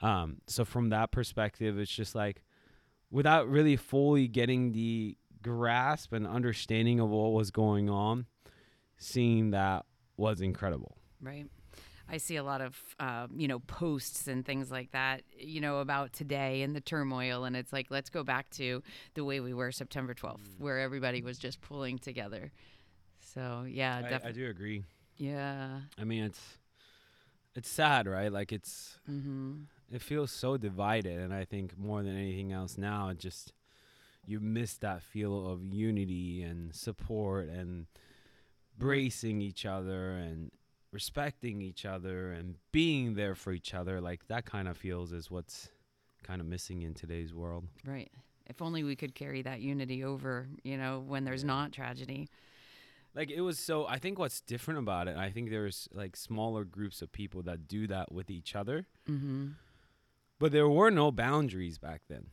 Um 0.00 0.38
so 0.46 0.64
from 0.64 0.88
that 0.90 1.12
perspective 1.12 1.78
it's 1.78 1.90
just 1.94 2.14
like 2.14 2.42
without 3.14 3.48
really 3.48 3.76
fully 3.76 4.26
getting 4.26 4.72
the 4.72 5.16
grasp 5.40 6.12
and 6.12 6.26
understanding 6.26 6.98
of 6.98 7.08
what 7.08 7.32
was 7.32 7.52
going 7.52 7.88
on, 7.88 8.26
seeing 8.98 9.52
that 9.52 9.86
was 10.16 10.40
incredible. 10.40 10.96
Right. 11.22 11.46
I 12.08 12.16
see 12.16 12.34
a 12.34 12.42
lot 12.42 12.60
of, 12.60 12.76
uh, 12.98 13.28
you 13.34 13.46
know, 13.46 13.60
posts 13.60 14.26
and 14.26 14.44
things 14.44 14.68
like 14.68 14.90
that, 14.90 15.22
you 15.38 15.60
know, 15.60 15.78
about 15.78 16.12
today 16.12 16.62
and 16.62 16.74
the 16.74 16.80
turmoil. 16.80 17.44
And 17.44 17.54
it's 17.54 17.72
like, 17.72 17.86
let's 17.88 18.10
go 18.10 18.24
back 18.24 18.50
to 18.50 18.82
the 19.14 19.24
way 19.24 19.38
we 19.38 19.54
were 19.54 19.70
September 19.70 20.12
12th, 20.12 20.58
where 20.58 20.80
everybody 20.80 21.22
was 21.22 21.38
just 21.38 21.60
pulling 21.60 21.98
together. 22.00 22.50
So, 23.20 23.64
yeah, 23.68 24.18
I, 24.24 24.28
I 24.28 24.32
do 24.32 24.48
agree. 24.48 24.82
Yeah. 25.16 25.68
I 25.96 26.02
mean, 26.02 26.24
it's 26.24 26.58
it's 27.54 27.70
sad, 27.70 28.08
right? 28.08 28.32
Like 28.32 28.52
it's 28.52 28.98
Mm-hmm. 29.08 29.52
It 29.90 30.02
feels 30.02 30.30
so 30.30 30.56
divided, 30.56 31.18
and 31.20 31.32
I 31.32 31.44
think 31.44 31.78
more 31.78 32.02
than 32.02 32.16
anything 32.16 32.52
else 32.52 32.76
now, 32.78 33.08
it 33.08 33.18
just 33.18 33.52
you 34.26 34.40
miss 34.40 34.76
that 34.78 35.02
feel 35.02 35.48
of 35.50 35.72
unity 35.72 36.42
and 36.42 36.74
support 36.74 37.48
and 37.48 37.86
bracing 38.78 39.40
each 39.42 39.66
other 39.66 40.10
and 40.12 40.50
respecting 40.92 41.60
each 41.60 41.84
other 41.84 42.32
and 42.32 42.54
being 42.72 43.14
there 43.14 43.34
for 43.34 43.52
each 43.52 43.74
other. 43.74 44.00
Like 44.00 44.26
that 44.28 44.44
kind 44.46 44.68
of 44.68 44.76
feels 44.76 45.12
is 45.12 45.30
what's 45.30 45.68
kind 46.22 46.40
of 46.40 46.46
missing 46.46 46.82
in 46.82 46.94
today's 46.94 47.34
world. 47.34 47.64
Right. 47.84 48.10
If 48.46 48.62
only 48.62 48.82
we 48.84 48.96
could 48.96 49.14
carry 49.14 49.42
that 49.42 49.60
unity 49.60 50.04
over, 50.04 50.48
you 50.62 50.76
know, 50.76 51.02
when 51.06 51.24
there's 51.24 51.44
not 51.44 51.72
tragedy. 51.72 52.28
like 53.14 53.30
it 53.30 53.40
was 53.42 53.58
so 53.58 53.86
i 53.86 53.96
think 53.98 54.18
what's 54.18 54.40
different 54.40 54.78
about 54.80 55.06
it 55.06 55.16
i 55.16 55.30
think 55.30 55.48
there's 55.50 55.88
like 55.94 56.16
smaller 56.16 56.64
groups 56.64 57.00
of 57.00 57.12
people 57.12 57.42
that 57.42 57.68
do 57.68 57.86
that 57.86 58.10
with 58.10 58.28
each 58.30 58.56
other 58.56 58.86
Mm-hmm. 59.08 59.48
But 60.44 60.52
there 60.52 60.68
were 60.68 60.90
no 60.90 61.10
boundaries 61.10 61.78
back 61.78 62.02
then 62.10 62.26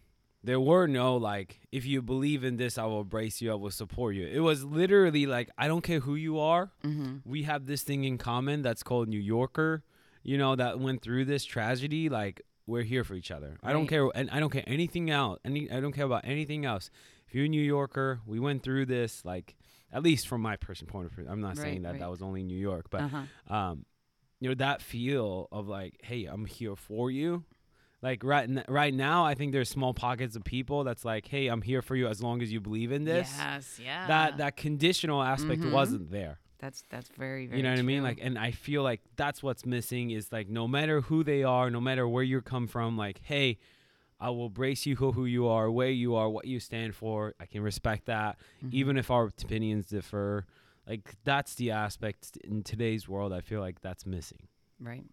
there 0.44 0.60
were 0.60 0.86
no 0.86 1.16
like 1.16 1.62
if 1.72 1.86
you 1.86 2.02
believe 2.02 2.44
in 2.44 2.58
this 2.58 2.78
i 2.78 2.86
will 2.86 3.00
embrace 3.00 3.42
you 3.42 3.50
i 3.50 3.56
will 3.56 3.72
support 3.72 4.14
you 4.16 4.28
it 4.28 4.42
was 4.42 4.66
literally 4.66 5.26
like 5.26 5.50
i 5.58 5.66
don't 5.66 5.80
care 5.82 6.02
who 6.02 6.16
you 6.16 6.38
are 6.38 6.72
Mm-hmm. 6.84 7.20
we 7.24 7.44
have 7.44 7.68
this 7.68 7.84
thing 7.84 8.04
in 8.04 8.18
common 8.18 8.62
that's 8.64 8.84
called 8.84 9.08
new 9.08 9.18
yorker 9.18 9.86
you 10.24 10.38
know 10.38 10.58
that 10.58 10.78
went 10.78 11.02
through 11.02 11.24
this 11.24 11.46
tragedy 11.46 12.10
like 12.10 12.42
we're 12.68 12.82
here 12.82 13.06
for 13.06 13.16
each 13.16 13.32
other 13.32 13.56
i 13.64 13.72
don't 13.72 13.88
care 13.88 14.10
and 14.14 14.30
i 14.30 14.42
don't 14.42 14.50
care 14.50 14.68
anything 14.68 15.10
else 15.10 15.40
any 15.46 15.72
i 15.72 15.80
don't 15.80 15.94
care 15.94 16.06
about 16.06 16.26
anything 16.26 16.66
else 16.66 16.92
if 17.30 17.34
you're 17.34 17.46
a 17.46 17.48
new 17.48 17.64
yorker 17.64 18.20
we 18.26 18.42
went 18.42 18.62
through 18.62 18.86
this 18.86 19.24
like 19.24 19.56
at 19.94 20.04
least 20.04 20.28
from 20.28 20.42
my 20.42 20.58
personal 20.58 20.92
point 20.92 21.06
of 21.06 21.14
view 21.14 21.26
i'm 21.30 21.40
not 21.40 21.56
saying 21.56 21.84
that 21.84 21.92
right. 21.92 22.00
that 22.02 22.12
was 22.12 22.22
only 22.22 22.44
new 22.44 22.58
york 22.58 22.88
but 22.90 23.04
uh-huh. 23.04 23.56
um 23.56 23.86
you 24.42 24.50
know 24.50 24.56
that 24.56 24.82
feel 24.82 25.48
of 25.50 25.70
like 25.70 25.96
hey 26.04 26.26
i'm 26.26 26.46
here 26.46 26.76
for 26.76 27.10
you 27.10 27.46
like 28.02 28.24
right 28.24 28.50
right 28.68 28.94
now 28.94 29.26
i 29.26 29.34
think 29.36 29.52
there's 29.52 29.70
small 29.70 29.94
pockets 29.94 30.36
of 30.36 30.44
people 30.44 30.84
that's 30.84 31.06
like 31.06 31.28
hey 31.28 31.48
i'm 31.48 31.62
here 31.62 31.82
for 31.82 31.96
you 31.96 32.08
as 32.08 32.22
long 32.22 32.42
as 32.42 32.52
you 32.52 32.60
believe 32.60 32.92
in 32.92 33.04
this 33.04 33.34
Yes. 33.38 33.80
Yeah. 33.84 34.08
that 34.08 34.38
that 34.38 34.58
conditional 34.58 35.22
aspect 35.22 35.62
Mhm. 35.62 35.72
wasn't 35.72 36.12
there 36.12 36.40
That's 36.60 36.84
that's 36.90 37.10
very 37.10 37.46
very. 37.48 37.58
you 37.60 37.64
know 37.64 37.72
what 37.72 37.80
i 37.80 37.84
mean 37.84 38.04
like 38.04 38.20
and 38.22 38.38
i 38.38 38.52
feel 38.52 38.84
like 38.84 39.02
that's 39.16 39.42
what's 39.44 39.66
missing 39.66 40.12
is 40.12 40.32
like 40.32 40.50
no 40.50 40.68
matter 40.68 41.02
who 41.02 41.24
they 41.24 41.44
are 41.44 41.70
no 41.70 41.82
matter 41.82 42.08
where 42.08 42.24
you 42.24 42.42
come 42.42 42.68
from 42.68 42.98
like 42.98 43.22
hey 43.24 43.58
i 44.20 44.30
will 44.30 44.50
brace 44.50 44.86
you 44.86 44.96
for 44.96 45.12
who 45.14 45.26
you 45.26 45.48
are 45.48 45.70
where 45.72 45.90
you 45.90 46.16
are 46.16 46.30
what 46.30 46.46
you 46.46 46.60
stand 46.60 46.96
for 46.96 47.34
i 47.40 47.46
can 47.46 47.62
respect 47.62 48.06
that 48.06 48.38
Mhm. 48.64 48.74
even 48.74 48.98
if 48.98 49.10
our 49.12 49.26
opinions 49.26 49.88
differ 49.88 50.46
like 50.88 51.16
that's 51.24 51.56
the 51.56 51.70
aspect 51.72 52.38
in 52.44 52.64
today's 52.64 53.08
world 53.08 53.32
i 53.34 53.42
feel 53.42 53.60
like 53.62 53.82
that's 53.82 54.06
missing 54.06 54.48
Right. 54.80 55.04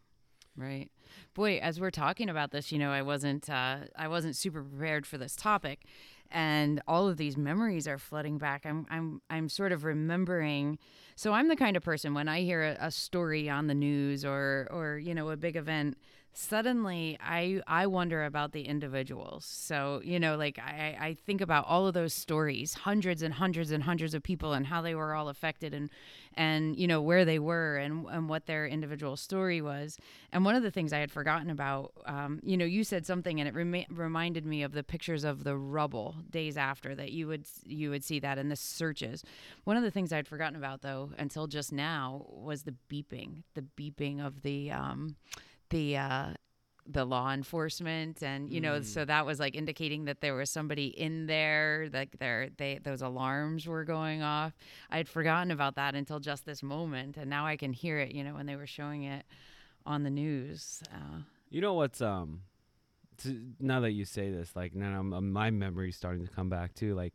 Right. 0.58 0.90
Boy, 1.34 1.58
as 1.58 1.78
we're 1.78 1.92
talking 1.92 2.28
about 2.28 2.50
this, 2.50 2.72
you 2.72 2.80
know, 2.80 2.90
I 2.90 3.02
wasn't 3.02 3.48
uh, 3.48 3.76
I 3.96 4.08
wasn't 4.08 4.34
super 4.34 4.60
prepared 4.60 5.06
for 5.06 5.16
this 5.16 5.36
topic, 5.36 5.84
and 6.32 6.82
all 6.88 7.08
of 7.08 7.16
these 7.16 7.36
memories 7.36 7.86
are 7.86 7.96
flooding 7.96 8.38
back. 8.38 8.66
I'm 8.66 8.84
I'm 8.90 9.22
I'm 9.30 9.48
sort 9.48 9.70
of 9.70 9.84
remembering. 9.84 10.78
So 11.14 11.32
I'm 11.32 11.46
the 11.46 11.54
kind 11.54 11.76
of 11.76 11.84
person 11.84 12.12
when 12.12 12.26
I 12.26 12.40
hear 12.40 12.64
a, 12.64 12.86
a 12.86 12.90
story 12.90 13.48
on 13.48 13.68
the 13.68 13.74
news 13.74 14.24
or 14.24 14.66
or 14.72 14.98
you 14.98 15.14
know 15.14 15.30
a 15.30 15.36
big 15.36 15.54
event, 15.54 15.96
suddenly 16.38 17.18
I 17.20 17.60
I 17.66 17.86
wonder 17.86 18.24
about 18.24 18.52
the 18.52 18.62
individuals. 18.62 19.44
So 19.44 20.00
you 20.04 20.20
know, 20.20 20.36
like 20.36 20.58
I 20.58 20.96
I 21.00 21.16
think 21.26 21.40
about 21.40 21.66
all 21.66 21.88
of 21.88 21.94
those 21.94 22.14
stories, 22.14 22.74
hundreds 22.74 23.22
and 23.22 23.34
hundreds 23.34 23.72
and 23.72 23.82
hundreds 23.82 24.14
of 24.14 24.22
people, 24.22 24.52
and 24.52 24.66
how 24.66 24.80
they 24.80 24.94
were 24.94 25.14
all 25.14 25.28
affected, 25.28 25.74
and 25.74 25.90
and 26.34 26.78
you 26.78 26.86
know 26.86 27.02
where 27.02 27.24
they 27.24 27.40
were 27.40 27.76
and 27.76 28.06
and 28.06 28.28
what 28.28 28.46
their 28.46 28.66
individual 28.66 29.16
story 29.16 29.60
was. 29.60 29.98
And 30.32 30.44
one 30.44 30.54
of 30.54 30.62
the 30.62 30.70
things 30.70 30.92
I 30.92 30.98
had 30.98 31.10
forgotten 31.10 31.50
about, 31.50 31.92
um, 32.06 32.38
you 32.44 32.56
know, 32.56 32.64
you 32.64 32.84
said 32.84 33.04
something, 33.04 33.40
and 33.40 33.48
it 33.48 33.54
remi- 33.54 33.88
reminded 33.90 34.46
me 34.46 34.62
of 34.62 34.72
the 34.72 34.84
pictures 34.84 35.24
of 35.24 35.42
the 35.42 35.56
rubble 35.56 36.16
days 36.30 36.56
after 36.56 36.94
that 36.94 37.10
you 37.10 37.26
would 37.26 37.46
you 37.64 37.90
would 37.90 38.04
see 38.04 38.20
that 38.20 38.38
in 38.38 38.48
the 38.48 38.56
searches. 38.56 39.24
One 39.64 39.76
of 39.76 39.82
the 39.82 39.90
things 39.90 40.12
I'd 40.12 40.28
forgotten 40.28 40.56
about 40.56 40.82
though 40.82 41.10
until 41.18 41.48
just 41.48 41.72
now 41.72 42.26
was 42.28 42.62
the 42.62 42.76
beeping, 42.88 43.42
the 43.54 43.64
beeping 43.76 44.24
of 44.24 44.42
the 44.42 44.70
um, 44.70 45.16
the 45.70 45.96
uh, 45.96 46.26
the 46.90 47.04
law 47.04 47.32
enforcement 47.32 48.22
and 48.22 48.50
you 48.50 48.60
know 48.62 48.80
so 48.80 49.04
that 49.04 49.26
was 49.26 49.38
like 49.38 49.54
indicating 49.54 50.06
that 50.06 50.22
there 50.22 50.34
was 50.34 50.48
somebody 50.48 50.86
in 50.86 51.26
there 51.26 51.88
like 51.92 52.18
there 52.18 52.48
they 52.56 52.78
those 52.82 53.02
alarms 53.02 53.66
were 53.66 53.84
going 53.84 54.22
off. 54.22 54.54
I 54.90 54.96
had 54.96 55.08
forgotten 55.08 55.50
about 55.50 55.74
that 55.76 55.94
until 55.94 56.18
just 56.18 56.46
this 56.46 56.62
moment 56.62 57.16
and 57.18 57.28
now 57.28 57.46
i 57.46 57.56
can 57.56 57.74
hear 57.74 57.98
it 57.98 58.12
you 58.12 58.24
know 58.24 58.34
when 58.34 58.46
they 58.46 58.56
were 58.56 58.66
showing 58.66 59.02
it 59.02 59.26
on 59.84 60.02
the 60.02 60.10
news 60.10 60.82
uh, 60.92 61.18
You 61.50 61.60
know 61.60 61.74
what's 61.74 62.00
um, 62.00 62.42
to, 63.18 63.40
now 63.58 63.80
that 63.80 63.92
you 63.92 64.04
say 64.04 64.30
this, 64.30 64.54
like 64.54 64.74
now 64.74 64.98
I'm, 64.98 65.12
um, 65.12 65.32
my 65.32 65.50
memory's 65.50 65.96
starting 65.96 66.26
to 66.26 66.32
come 66.32 66.48
back 66.48 66.74
too. 66.74 66.94
Like 66.94 67.14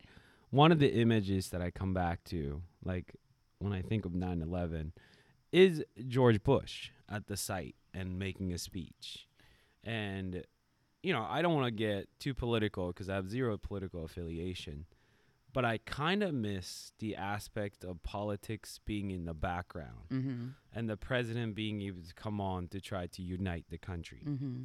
one 0.50 0.70
of 0.72 0.78
the 0.78 0.92
images 0.92 1.50
that 1.50 1.60
I 1.62 1.70
come 1.70 1.94
back 1.94 2.22
to, 2.24 2.62
like 2.84 3.14
when 3.58 3.72
I 3.72 3.82
think 3.82 4.04
of 4.04 4.12
9/11, 4.12 4.92
is 5.52 5.84
George 6.08 6.42
Bush 6.42 6.90
at 7.08 7.26
the 7.26 7.36
site 7.36 7.76
and 7.94 8.18
making 8.18 8.52
a 8.52 8.58
speech, 8.58 9.26
and 9.84 10.44
you 11.02 11.12
know 11.12 11.26
I 11.28 11.40
don't 11.42 11.54
want 11.54 11.66
to 11.66 11.70
get 11.70 12.08
too 12.18 12.34
political 12.34 12.88
because 12.88 13.08
I 13.08 13.14
have 13.14 13.28
zero 13.30 13.56
political 13.56 14.04
affiliation. 14.04 14.86
But 15.52 15.64
I 15.64 15.78
kind 15.78 16.24
of 16.24 16.34
miss 16.34 16.90
the 16.98 17.14
aspect 17.14 17.84
of 17.84 18.02
politics 18.02 18.80
being 18.84 19.12
in 19.12 19.24
the 19.24 19.34
background 19.34 20.08
mm-hmm, 20.12 20.46
and 20.74 20.90
the 20.90 20.96
president 20.96 21.54
being 21.54 21.80
able 21.82 22.02
to 22.02 22.12
come 22.12 22.40
on 22.40 22.66
to 22.68 22.80
try 22.80 23.06
to 23.06 23.22
unite 23.22 23.66
the 23.70 23.78
country. 23.78 24.22
mm-hmm. 24.26 24.64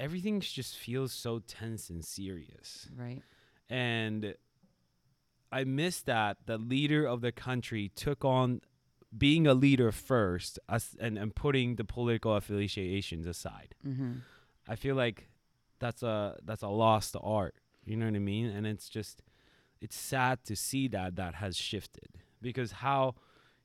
everything 0.00 0.40
just 0.40 0.78
feels 0.78 1.12
so 1.12 1.40
tense 1.40 1.90
and 1.90 2.02
serious. 2.02 2.88
Right. 2.96 3.22
And 3.68 4.34
I 5.52 5.64
miss 5.64 6.00
that 6.02 6.38
the 6.46 6.56
leader 6.56 7.04
of 7.04 7.20
the 7.20 7.32
country 7.32 7.90
took 7.94 8.24
on 8.24 8.62
being 9.16 9.46
a 9.46 9.54
leader 9.54 9.92
first 9.92 10.58
as, 10.68 10.96
and, 11.00 11.18
and 11.18 11.34
putting 11.34 11.76
the 11.76 11.84
political 11.84 12.34
affiliations 12.34 13.26
aside. 13.26 13.74
Mm-hmm. 13.86 14.12
I 14.68 14.76
feel 14.76 14.94
like 14.94 15.28
that's 15.78 16.02
a 16.02 16.36
that's 16.44 16.62
a 16.62 16.68
lost 16.68 17.16
art. 17.20 17.56
You 17.84 17.96
know 17.96 18.06
what 18.06 18.14
I 18.14 18.20
mean? 18.20 18.46
And 18.46 18.66
it's 18.66 18.88
just 18.88 19.22
it's 19.80 19.96
sad 19.96 20.44
to 20.44 20.56
see 20.56 20.88
that 20.88 21.16
that 21.16 21.34
has 21.36 21.56
shifted 21.56 22.20
because 22.40 22.72
how 22.72 23.16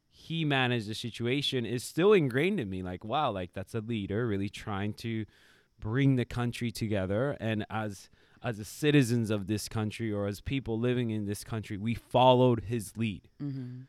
he 0.10 0.44
managed 0.44 0.89
the 0.89 0.96
situation 0.96 1.66
is 1.66 1.84
still 1.84 2.13
ingrained 2.13 2.60
in 2.60 2.70
me. 2.70 2.82
Like 2.82 3.06
wow, 3.06 3.32
like 3.32 3.54
that's 3.54 3.75
a 3.75 3.82
leader 3.82 4.27
really 4.27 4.50
trying 4.50 4.94
to 4.96 5.25
bring 5.80 6.16
the 6.16 6.25
country 6.25 6.72
together 6.72 7.38
and 7.39 7.66
as 7.70 8.10
as 8.44 8.58
the 8.58 8.66
citizens 8.66 9.30
of 9.30 9.48
this 9.48 9.68
country 9.68 10.12
or 10.12 10.27
as 10.27 10.42
people 10.42 10.80
living 10.80 11.10
in 11.10 11.25
this 11.25 11.44
country, 11.44 11.77
we 11.77 11.94
followed 11.94 12.66
his 12.68 12.96
lead. 12.98 13.30
Mm-hmm. 13.42 13.82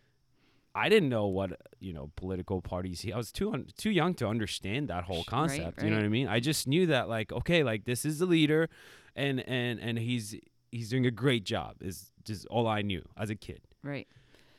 I 0.78 0.88
didn't 0.88 1.08
know 1.08 1.26
what 1.26 1.60
you 1.80 1.92
know 1.92 2.10
political 2.16 2.62
parties. 2.62 3.04
I 3.12 3.16
was 3.16 3.32
too 3.32 3.52
un, 3.52 3.66
too 3.76 3.90
young 3.90 4.14
to 4.14 4.26
understand 4.26 4.88
that 4.88 5.04
whole 5.04 5.22
Sh- 5.22 5.32
right, 5.32 5.48
concept. 5.48 5.82
You 5.82 5.90
know 5.90 5.96
what 5.96 6.04
I 6.04 6.08
mean? 6.08 6.28
I 6.28 6.40
just 6.40 6.66
knew 6.66 6.86
that 6.86 7.08
like 7.08 7.32
okay, 7.32 7.62
like 7.62 7.84
this 7.84 8.04
is 8.04 8.18
the 8.18 8.26
leader, 8.26 8.68
and 9.16 9.40
and 9.48 9.80
and 9.80 9.98
he's 9.98 10.36
he's 10.70 10.88
doing 10.88 11.06
a 11.06 11.10
great 11.10 11.44
job. 11.44 11.76
Is 11.80 12.10
just 12.24 12.46
all 12.46 12.66
I 12.66 12.82
knew 12.82 13.02
as 13.16 13.30
a 13.30 13.34
kid. 13.34 13.60
Right. 13.82 14.06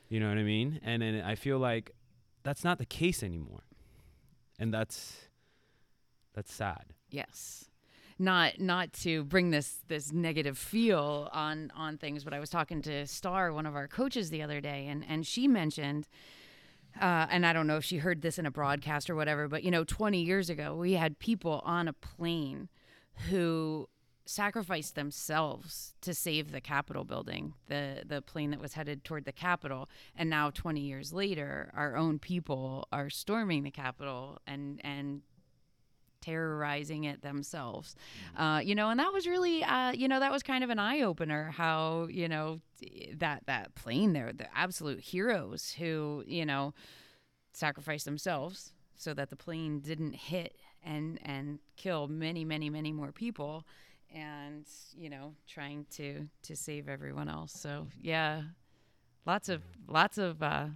You 0.08 0.20
know 0.20 0.28
what 0.28 0.38
I 0.38 0.42
mean? 0.42 0.80
And 0.82 1.02
then 1.02 1.22
I 1.22 1.36
feel 1.36 1.58
like 1.58 1.92
that's 2.42 2.64
not 2.64 2.78
the 2.78 2.86
case 2.86 3.22
anymore, 3.22 3.62
and 4.58 4.74
that's 4.74 5.16
that's 6.34 6.52
sad. 6.52 6.94
Yes. 7.10 7.69
Not 8.20 8.60
not 8.60 8.92
to 9.04 9.24
bring 9.24 9.48
this 9.48 9.78
this 9.88 10.12
negative 10.12 10.58
feel 10.58 11.30
on 11.32 11.72
on 11.74 11.96
things, 11.96 12.22
but 12.22 12.34
I 12.34 12.38
was 12.38 12.50
talking 12.50 12.82
to 12.82 13.06
Star, 13.06 13.50
one 13.50 13.64
of 13.64 13.74
our 13.74 13.88
coaches, 13.88 14.28
the 14.28 14.42
other 14.42 14.60
day, 14.60 14.86
and 14.88 15.02
and 15.08 15.26
she 15.26 15.48
mentioned, 15.48 16.06
uh, 17.00 17.28
and 17.30 17.46
I 17.46 17.54
don't 17.54 17.66
know 17.66 17.78
if 17.78 17.84
she 17.84 17.96
heard 17.96 18.20
this 18.20 18.38
in 18.38 18.44
a 18.44 18.50
broadcast 18.50 19.08
or 19.08 19.14
whatever, 19.14 19.48
but 19.48 19.64
you 19.64 19.70
know, 19.70 19.84
20 19.84 20.20
years 20.20 20.50
ago, 20.50 20.74
we 20.74 20.92
had 20.92 21.18
people 21.18 21.62
on 21.64 21.88
a 21.88 21.94
plane 21.94 22.68
who 23.30 23.88
sacrificed 24.26 24.94
themselves 24.96 25.94
to 26.02 26.14
save 26.14 26.52
the 26.52 26.60
Capitol 26.60 27.04
building, 27.04 27.54
the 27.68 28.02
the 28.06 28.20
plane 28.20 28.50
that 28.50 28.60
was 28.60 28.74
headed 28.74 29.02
toward 29.02 29.24
the 29.24 29.32
Capitol, 29.32 29.88
and 30.14 30.28
now 30.28 30.50
20 30.50 30.78
years 30.78 31.10
later, 31.10 31.72
our 31.74 31.96
own 31.96 32.18
people 32.18 32.86
are 32.92 33.08
storming 33.08 33.62
the 33.62 33.70
Capitol 33.70 34.38
and 34.46 34.78
and 34.84 35.22
terrorizing 36.20 37.04
it 37.04 37.22
themselves. 37.22 37.94
Uh, 38.36 38.60
you 38.62 38.74
know, 38.74 38.90
and 38.90 39.00
that 39.00 39.12
was 39.12 39.26
really, 39.26 39.62
uh, 39.64 39.92
you 39.92 40.08
know, 40.08 40.20
that 40.20 40.32
was 40.32 40.42
kind 40.42 40.64
of 40.64 40.70
an 40.70 40.78
eye 40.78 41.00
opener. 41.02 41.50
How 41.50 42.08
you 42.10 42.28
know 42.28 42.60
that 43.18 43.44
that 43.46 43.74
plane 43.74 44.12
there, 44.12 44.32
the 44.32 44.46
absolute 44.56 45.00
heroes 45.00 45.72
who 45.78 46.24
you 46.26 46.46
know 46.46 46.74
sacrificed 47.52 48.04
themselves 48.04 48.72
so 48.96 49.14
that 49.14 49.30
the 49.30 49.36
plane 49.36 49.80
didn't 49.80 50.14
hit 50.14 50.56
and 50.84 51.18
and 51.22 51.58
kill 51.76 52.08
many, 52.08 52.44
many, 52.44 52.70
many 52.70 52.92
more 52.92 53.12
people. 53.12 53.64
And 54.12 54.66
you 54.96 55.08
know, 55.08 55.34
trying 55.46 55.86
to 55.92 56.28
to 56.42 56.56
save 56.56 56.88
everyone 56.88 57.28
else. 57.28 57.52
So 57.52 57.86
yeah, 58.00 58.42
lots 59.24 59.48
of 59.48 59.62
lots 59.86 60.18
of 60.18 60.42
uh, 60.42 60.66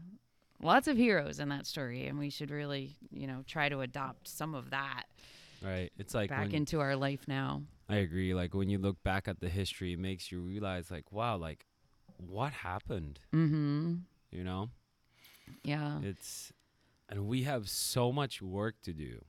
lots 0.63 0.87
of 0.87 0.97
heroes 0.97 1.41
in 1.41 1.49
that 1.49 1.67
story, 1.67 2.07
and 2.07 2.19
we 2.19 2.31
should 2.31 2.51
really 2.51 2.97
you 3.11 3.27
know 3.27 3.43
try 3.47 3.69
to 3.69 3.81
adopt 3.81 4.29
some 4.29 4.55
of 4.55 4.71
that 4.71 5.05
Right? 5.63 5.93
It's 5.99 6.15
like 6.15 6.31
back 6.31 6.53
into 6.53 6.81
our 6.81 6.97
life 6.97 7.27
now. 7.29 7.63
I 7.89 7.97
agree. 7.97 8.35
Like 8.35 8.55
when 8.55 8.69
you 8.69 8.79
look 8.79 9.03
back 9.03 9.29
at 9.29 9.41
the 9.41 9.49
history, 9.49 9.93
it 9.93 9.99
makes 9.99 10.33
you 10.33 10.41
realize 10.41 10.91
like 10.91 11.13
wow, 11.13 11.37
like 11.37 11.67
what 12.19 12.53
happened. 12.53 13.21
Mm-hmm. 13.33 13.95
You 14.31 14.45
know? 14.45 14.71
Yeah. 15.63 16.01
It's 16.03 16.53
and 17.09 17.27
we 17.27 17.43
have 17.43 17.69
so 17.69 18.13
much 18.13 18.41
work 18.41 18.77
to 18.83 18.93
do. 18.93 19.25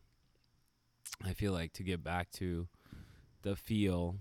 I 1.23 1.33
feel 1.33 1.51
like 1.51 1.73
to 1.73 1.83
get 1.83 2.03
back 2.03 2.31
to 2.33 2.67
the 3.41 3.55
feel 3.55 4.15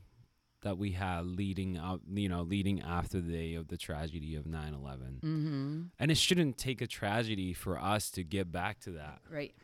that 0.62 0.78
we 0.78 0.92
had 0.92 1.26
leading 1.26 1.76
up, 1.76 2.00
you 2.12 2.28
know, 2.28 2.42
leading 2.42 2.80
after 2.80 3.20
the 3.20 3.32
day 3.32 3.54
of 3.54 3.68
the 3.68 3.76
tragedy 3.76 4.34
of 4.34 4.44
9/11. 4.44 5.20
Mm-hmm. 5.20 5.82
And 5.98 6.10
it 6.10 6.16
shouldn't 6.16 6.58
take 6.58 6.80
a 6.80 6.86
tragedy 6.86 7.52
for 7.52 7.78
us 7.78 8.10
to 8.12 8.24
get 8.24 8.50
back 8.50 8.80
to 8.80 8.90
that. 8.92 9.20
Right. 9.30 9.54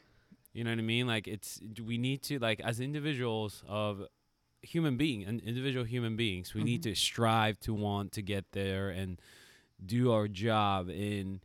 You 0.53 0.65
know 0.65 0.71
what 0.71 0.79
I 0.79 0.83
mean? 0.83 1.07
Like 1.07 1.29
it's 1.29 1.61
we 1.85 1.97
need 1.99 2.23
to 2.25 2.39
like 2.39 2.61
as 2.61 2.81
individuals 2.81 3.63
of 3.69 4.03
human 4.63 4.97
being 4.97 5.25
and 5.25 5.41
individual 5.41 5.85
human 5.85 6.17
beings, 6.17 6.55
we 6.55 6.63
need 6.65 6.81
Mhm. 6.81 6.85
to 6.85 6.95
strive 6.95 7.59
to 7.61 7.73
want 7.73 8.13
to 8.13 8.23
get 8.23 8.53
there 8.53 8.91
and 8.91 9.21
do 9.85 10.13
our 10.13 10.29
job 10.29 10.91
in 10.91 11.41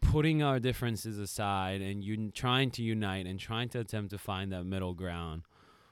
putting 0.00 0.42
our 0.42 0.58
differences 0.60 1.18
aside 1.18 1.82
and 1.82 2.02
un- 2.04 2.32
trying 2.34 2.70
to 2.70 2.82
unite 2.82 3.26
and 3.26 3.38
trying 3.40 3.68
to 3.70 3.80
attempt 3.80 4.10
to 4.10 4.18
find 4.18 4.52
that 4.52 4.64
middle 4.64 4.94
ground. 4.94 5.42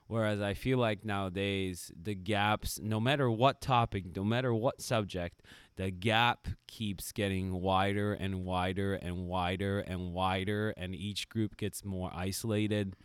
Whereas 0.06 0.40
I 0.40 0.54
feel 0.54 0.78
like 0.78 1.04
nowadays 1.04 1.90
the 2.00 2.14
gaps, 2.14 2.78
no 2.80 3.00
matter 3.00 3.28
what 3.28 3.60
topic, 3.60 4.14
no 4.14 4.22
matter 4.24 4.54
what 4.54 4.80
subject, 4.80 5.42
the 5.76 5.90
gap 5.90 6.48
keeps 6.66 7.12
getting 7.12 7.60
wider 7.60 8.12
and 8.14 8.44
wider 8.44 8.94
and 8.94 9.26
wider 9.26 9.80
and 9.80 10.12
wider, 10.12 10.70
and 10.76 10.94
each 10.94 11.28
group 11.28 11.56
gets 11.56 11.84
more 11.84 12.10
isolated, 12.14 12.96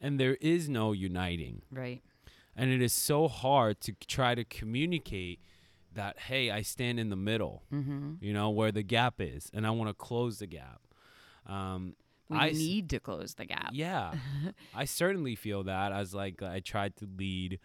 and 0.00 0.18
there 0.20 0.36
is 0.40 0.68
no 0.68 0.92
uniting. 0.92 1.62
Right. 1.70 2.02
And 2.56 2.70
it 2.70 2.82
is 2.82 2.92
so 2.92 3.28
hard 3.28 3.80
to 3.82 3.92
try 4.06 4.34
to 4.34 4.44
communicate 4.44 5.40
that, 5.94 6.18
hey, 6.18 6.50
I 6.50 6.62
stand 6.62 6.98
in 7.00 7.10
the 7.10 7.16
middle, 7.16 7.62
Mm-hmm. 7.72 8.14
you 8.20 8.32
know, 8.32 8.50
where 8.50 8.72
the 8.72 8.82
gap 8.82 9.14
is, 9.20 9.50
and 9.54 9.66
I 9.66 9.70
want 9.70 9.88
to 9.90 9.94
close 9.94 10.38
the 10.40 10.46
gap. 10.46 10.80
Um, 11.46 11.94
We 12.28 12.36
I 12.38 12.50
need 12.50 12.90
to 12.90 12.98
close 13.00 13.34
the 13.34 13.44
gap. 13.46 13.70
yeah, 13.72 14.14
I 14.74 14.84
certainly 14.84 15.36
feel 15.36 15.62
that 15.64 15.92
as 15.92 16.12
like 16.14 16.42
I 16.42 16.60
tried 16.60 16.96
to 16.96 17.06
lead 17.16 17.60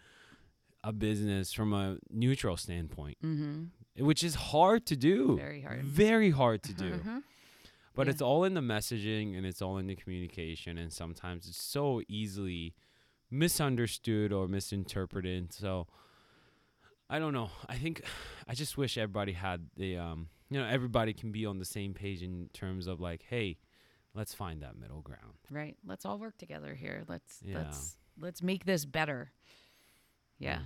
a 0.84 0.92
business 0.92 1.52
from 1.52 1.72
a 1.72 1.98
neutral 2.10 2.56
standpoint, 2.56 3.18
Mm-hmm. 3.24 3.64
Which 3.96 4.22
is 4.24 4.34
hard 4.34 4.86
to 4.86 4.96
do. 4.96 5.36
Very 5.36 5.62
hard. 5.62 5.82
Very 5.84 6.30
hard 6.30 6.62
to 6.64 6.72
do. 6.72 6.92
Mhm. 6.92 7.22
But 7.94 8.06
Yeah. 8.06 8.12
it's 8.12 8.22
all 8.22 8.44
in 8.44 8.54
the 8.54 8.60
messaging 8.62 9.36
and 9.36 9.44
it's 9.44 9.60
all 9.60 9.76
in 9.78 9.86
the 9.86 9.94
communication 9.96 10.78
and 10.78 10.90
sometimes 10.92 11.46
it's 11.46 11.62
so 11.62 12.00
easily 12.08 12.74
misunderstood 13.30 14.32
or 14.32 14.48
misinterpreted. 14.48 15.52
So 15.52 15.86
I 17.10 17.18
don't 17.18 17.34
know. 17.34 17.50
I 17.68 17.76
think 17.76 18.02
I 18.48 18.54
just 18.54 18.76
wish 18.78 18.96
everybody 18.96 19.32
had 19.32 19.68
the 19.76 19.96
um 19.98 20.28
you 20.48 20.58
know, 20.58 20.66
everybody 20.66 21.12
can 21.14 21.32
be 21.32 21.46
on 21.46 21.58
the 21.58 21.64
same 21.64 21.94
page 21.94 22.22
in 22.22 22.50
terms 22.52 22.86
of 22.86 23.00
like, 23.00 23.22
hey, 23.28 23.58
let's 24.14 24.34
find 24.34 24.62
that 24.62 24.76
middle 24.76 25.00
ground. 25.00 25.38
Right. 25.50 25.76
Let's 25.84 26.04
all 26.04 26.18
work 26.18 26.36
together 26.38 26.74
here. 26.74 27.04
Let's 27.08 27.42
Yeah. 27.44 27.58
let's 27.58 27.96
let's 28.18 28.42
make 28.42 28.64
this 28.64 28.84
better. 28.86 29.32
Yeah. 30.38 30.62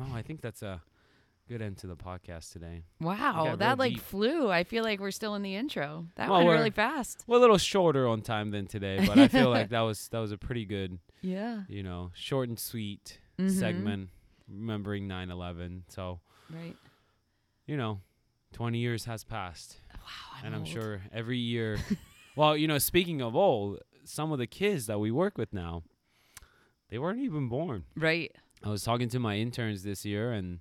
Oh, 0.00 0.12
I 0.12 0.22
think 0.22 0.40
that's 0.40 0.62
a 0.62 0.82
good 1.52 1.62
end 1.62 1.76
to 1.78 1.86
the 1.86 1.96
podcast 1.96 2.52
today. 2.52 2.82
Wow, 3.00 3.56
that 3.56 3.78
like 3.78 3.94
deep. 3.94 4.02
flew. 4.02 4.50
I 4.50 4.64
feel 4.64 4.82
like 4.84 5.00
we're 5.00 5.10
still 5.10 5.34
in 5.34 5.42
the 5.42 5.54
intro. 5.54 6.06
That 6.16 6.28
Well, 6.30 6.44
went 6.44 6.58
really 6.58 6.70
fast. 6.70 7.24
We're 7.26 7.36
a 7.36 7.40
little 7.40 7.58
shorter 7.58 8.08
on 8.08 8.22
time 8.22 8.50
than 8.50 8.66
today, 8.66 9.04
but 9.06 9.18
I 9.18 9.28
feel 9.28 9.50
like 9.50 9.68
that 9.70 9.80
was 9.82 10.08
that 10.08 10.18
was 10.18 10.32
a 10.32 10.38
pretty 10.38 10.64
good, 10.64 10.98
Yeah. 11.22 11.62
you 11.68 11.82
know, 11.82 12.10
short 12.14 12.48
and 12.48 12.58
sweet 12.58 13.18
Mhm. 13.38 13.50
segment 13.50 14.08
remembering 14.48 15.06
9/11. 15.08 15.82
So, 15.88 16.20
Right. 16.50 16.76
you 17.66 17.76
know, 17.76 18.00
20 18.52 18.78
years 18.78 19.04
has 19.06 19.24
passed, 19.24 19.80
Wow. 19.94 20.40
and 20.44 20.54
I'm 20.54 20.60
old. 20.62 20.68
sure 20.68 21.02
every 21.12 21.38
year 21.38 21.78
Well, 22.34 22.56
you 22.56 22.66
know, 22.66 22.78
speaking 22.78 23.20
of 23.20 23.36
old, 23.36 23.80
some 24.04 24.32
of 24.32 24.38
the 24.38 24.46
kids 24.46 24.86
that 24.86 24.98
we 24.98 25.10
work 25.10 25.36
with 25.38 25.52
now, 25.52 25.82
they 26.88 26.98
weren't 26.98 27.20
even 27.20 27.48
born. 27.48 27.84
Right. 27.94 28.34
I 28.64 28.68
was 28.70 28.82
talking 28.84 29.08
to 29.10 29.18
my 29.18 29.36
interns 29.36 29.82
this 29.82 30.04
year 30.04 30.32
and 30.32 30.60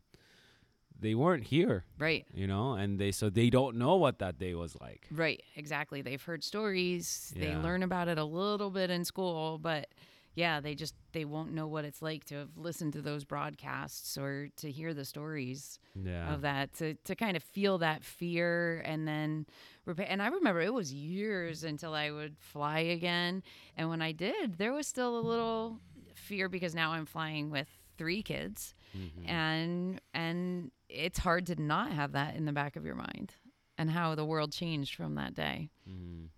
they 1.02 1.16
weren't 1.16 1.44
here, 1.46 1.84
Right. 2.00 2.26
you 2.34 2.48
know, 2.48 2.74
and 2.74 3.00
they 3.00 3.12
so 3.12 3.30
they 3.30 3.50
don't 3.50 3.76
know 3.78 3.96
what 3.98 4.20
that 4.20 4.38
day 4.38 4.54
was 4.54 4.76
like. 4.80 5.08
Right. 5.12 5.42
Exactly. 5.56 6.02
They've 6.02 6.22
heard 6.22 6.44
stories. 6.44 7.34
They 7.36 7.56
learn 7.56 7.84
about 7.84 8.08
it 8.08 8.18
a 8.18 8.24
little 8.24 8.70
bit 8.70 8.90
in 8.90 9.04
school, 9.04 9.58
but 9.58 9.88
yeah, 10.34 10.62
they 10.62 10.76
just 10.76 10.96
they 11.12 11.26
won't 11.26 11.52
know 11.52 11.68
what 11.68 11.84
it's 11.84 12.02
like 12.02 12.24
to 12.26 12.36
have 12.36 12.56
listened 12.58 12.94
to 12.94 13.02
those 13.02 13.26
broadcasts 13.26 14.18
or 14.18 14.48
to 14.58 14.72
hear 14.72 14.94
the 14.94 15.04
stories 15.04 15.78
Yeah. 15.94 16.34
of 16.34 16.42
that 16.42 16.72
to 16.76 16.94
to 17.04 17.16
kind 17.16 17.36
of 17.36 17.44
feel 17.44 17.80
that 17.80 18.04
fear 18.06 18.82
and 18.86 19.06
then 19.08 19.46
repa- 19.86 20.06
and 20.08 20.22
I 20.22 20.28
remember 20.28 20.62
it 20.62 20.74
was 20.74 20.94
years 20.94 21.66
until 21.66 21.94
I 21.94 22.12
would 22.12 22.38
fly 22.40 22.80
again 22.80 23.44
and 23.76 23.90
when 23.90 24.02
I 24.02 24.14
did 24.14 24.58
there 24.58 24.72
was 24.72 24.88
still 24.88 25.20
a 25.20 25.26
little 25.28 25.80
fear 26.16 26.48
because 26.48 26.74
now 26.76 26.92
I'm 26.94 27.06
flying 27.06 27.50
with 27.52 27.68
three 27.98 28.24
kids 28.24 28.74
Mhm. 28.98 29.28
and 29.30 30.02
and 30.14 30.72
it's 30.92 31.20
hard 31.20 31.46
to 31.48 31.62
not 31.62 31.92
have 31.92 32.12
that 32.14 32.36
in 32.36 32.46
the 32.46 32.52
back 32.52 32.76
of 32.76 32.86
your 32.86 32.96
mind 32.96 33.34
and 33.78 33.90
how 33.90 34.16
the 34.16 34.26
world 34.26 34.52
changed 34.52 34.96
from 34.96 35.16
that 35.16 35.34
day. 35.34 35.70
Mhm. 35.90 36.30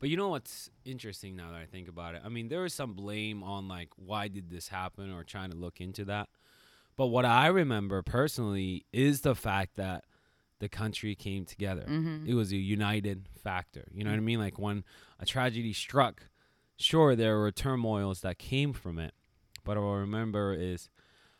But 0.00 0.08
you 0.10 0.16
know 0.16 0.28
what's 0.28 0.70
interesting 0.84 1.36
now 1.36 1.50
that 1.50 1.60
I 1.60 1.66
think 1.66 1.88
about 1.88 2.14
it? 2.14 2.22
I 2.24 2.28
mean, 2.28 2.48
there 2.48 2.64
is 2.64 2.74
some 2.74 2.94
blame 2.94 3.42
on 3.42 3.66
like 3.68 3.88
why 3.96 4.28
did 4.28 4.50
this 4.50 4.68
happen 4.68 5.10
or 5.10 5.24
trying 5.24 5.50
to 5.50 5.56
look 5.56 5.80
into 5.80 6.04
that. 6.04 6.28
But 6.96 7.06
what 7.08 7.24
I 7.24 7.48
remember 7.48 8.02
personally 8.02 8.86
is 8.92 9.22
the 9.22 9.34
fact 9.34 9.76
that 9.76 10.04
the 10.58 10.68
country 10.68 11.14
came 11.14 11.44
together. 11.44 11.82
Mm-hmm. 11.82 12.26
It 12.26 12.34
was 12.34 12.52
a 12.52 12.56
united 12.56 13.28
factor. 13.42 13.88
You 13.92 14.04
know 14.04 14.10
what 14.10 14.16
I 14.16 14.20
mean? 14.20 14.38
Like 14.38 14.58
when 14.58 14.84
a 15.18 15.26
tragedy 15.26 15.72
struck, 15.74 16.30
sure 16.78 17.14
there 17.14 17.38
were 17.38 17.52
turmoils 17.52 18.20
that 18.22 18.38
came 18.38 18.72
from 18.72 18.98
it, 18.98 19.12
but 19.64 19.76
what 19.76 19.86
I 19.86 19.96
remember 19.96 20.54
is 20.54 20.88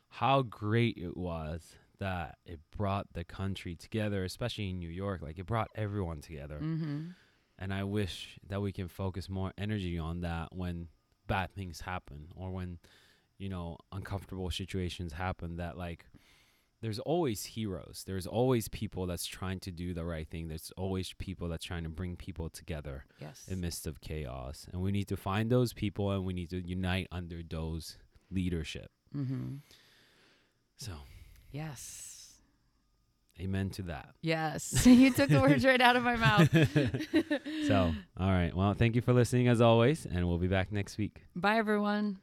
how 0.08 0.42
great 0.42 0.96
it 0.96 1.16
was 1.16 1.76
that 1.98 2.36
it 2.44 2.60
brought 2.76 3.06
the 3.14 3.24
country 3.24 3.74
together, 3.74 4.24
especially 4.24 4.70
in 4.70 4.78
New 4.78 4.88
York. 4.88 5.22
Like 5.22 5.38
it 5.38 5.46
brought 5.46 5.68
everyone 5.74 6.20
together. 6.20 6.58
Mm-hmm. 6.62 7.08
And 7.58 7.72
I 7.72 7.84
wish 7.84 8.38
that 8.48 8.60
we 8.60 8.72
can 8.72 8.86
focus 8.88 9.28
more 9.30 9.52
energy 9.56 9.98
on 9.98 10.20
that 10.20 10.48
when 10.54 10.88
bad 11.26 11.54
things 11.54 11.80
happen 11.80 12.28
or 12.34 12.50
when, 12.50 12.78
you 13.38 13.48
know, 13.48 13.78
uncomfortable 13.92 14.50
situations 14.50 15.14
happen 15.14 15.56
that 15.56 15.78
like 15.78 16.04
there's 16.82 16.98
always 16.98 17.44
heroes. 17.46 18.04
There's 18.06 18.26
always 18.26 18.68
people 18.68 19.06
that's 19.06 19.24
trying 19.24 19.60
to 19.60 19.70
do 19.70 19.94
the 19.94 20.04
right 20.04 20.28
thing. 20.28 20.48
There's 20.48 20.70
always 20.76 21.14
people 21.14 21.48
that's 21.48 21.64
trying 21.64 21.84
to 21.84 21.88
bring 21.88 22.16
people 22.16 22.50
together 22.50 23.06
Yes. 23.18 23.46
in 23.48 23.60
midst 23.62 23.86
of 23.86 24.02
chaos. 24.02 24.66
And 24.70 24.82
we 24.82 24.92
need 24.92 25.08
to 25.08 25.16
find 25.16 25.50
those 25.50 25.72
people 25.72 26.10
and 26.10 26.26
we 26.26 26.34
need 26.34 26.50
to 26.50 26.60
unite 26.60 27.08
under 27.10 27.40
those 27.42 27.96
leadership. 28.30 28.90
Mm-hmm. 29.16 29.54
So, 30.78 30.92
Yes. 31.52 32.34
amen 33.40 33.70
to 33.70 33.82
that. 33.82 34.10
Yes. 34.22 34.84
you 34.86 35.10
took 35.10 35.28
the 35.30 35.40
words 35.40 35.64
right 35.64 35.80
out 35.80 35.96
of 35.96 36.02
my 36.02 36.16
mouth. 36.16 36.48
So, 37.66 37.92
all 38.18 38.30
right. 38.30 38.54
Well, 38.54 38.74
thank 38.74 38.94
you 38.94 39.02
for 39.02 39.12
listening 39.12 39.48
as 39.48 39.60
always, 39.60 40.06
and 40.06 40.28
we'll 40.28 40.38
be 40.38 40.46
back 40.46 40.70
next 40.70 40.98
week. 40.98 41.22
Bye, 41.34 41.56
everyone. 41.58 42.18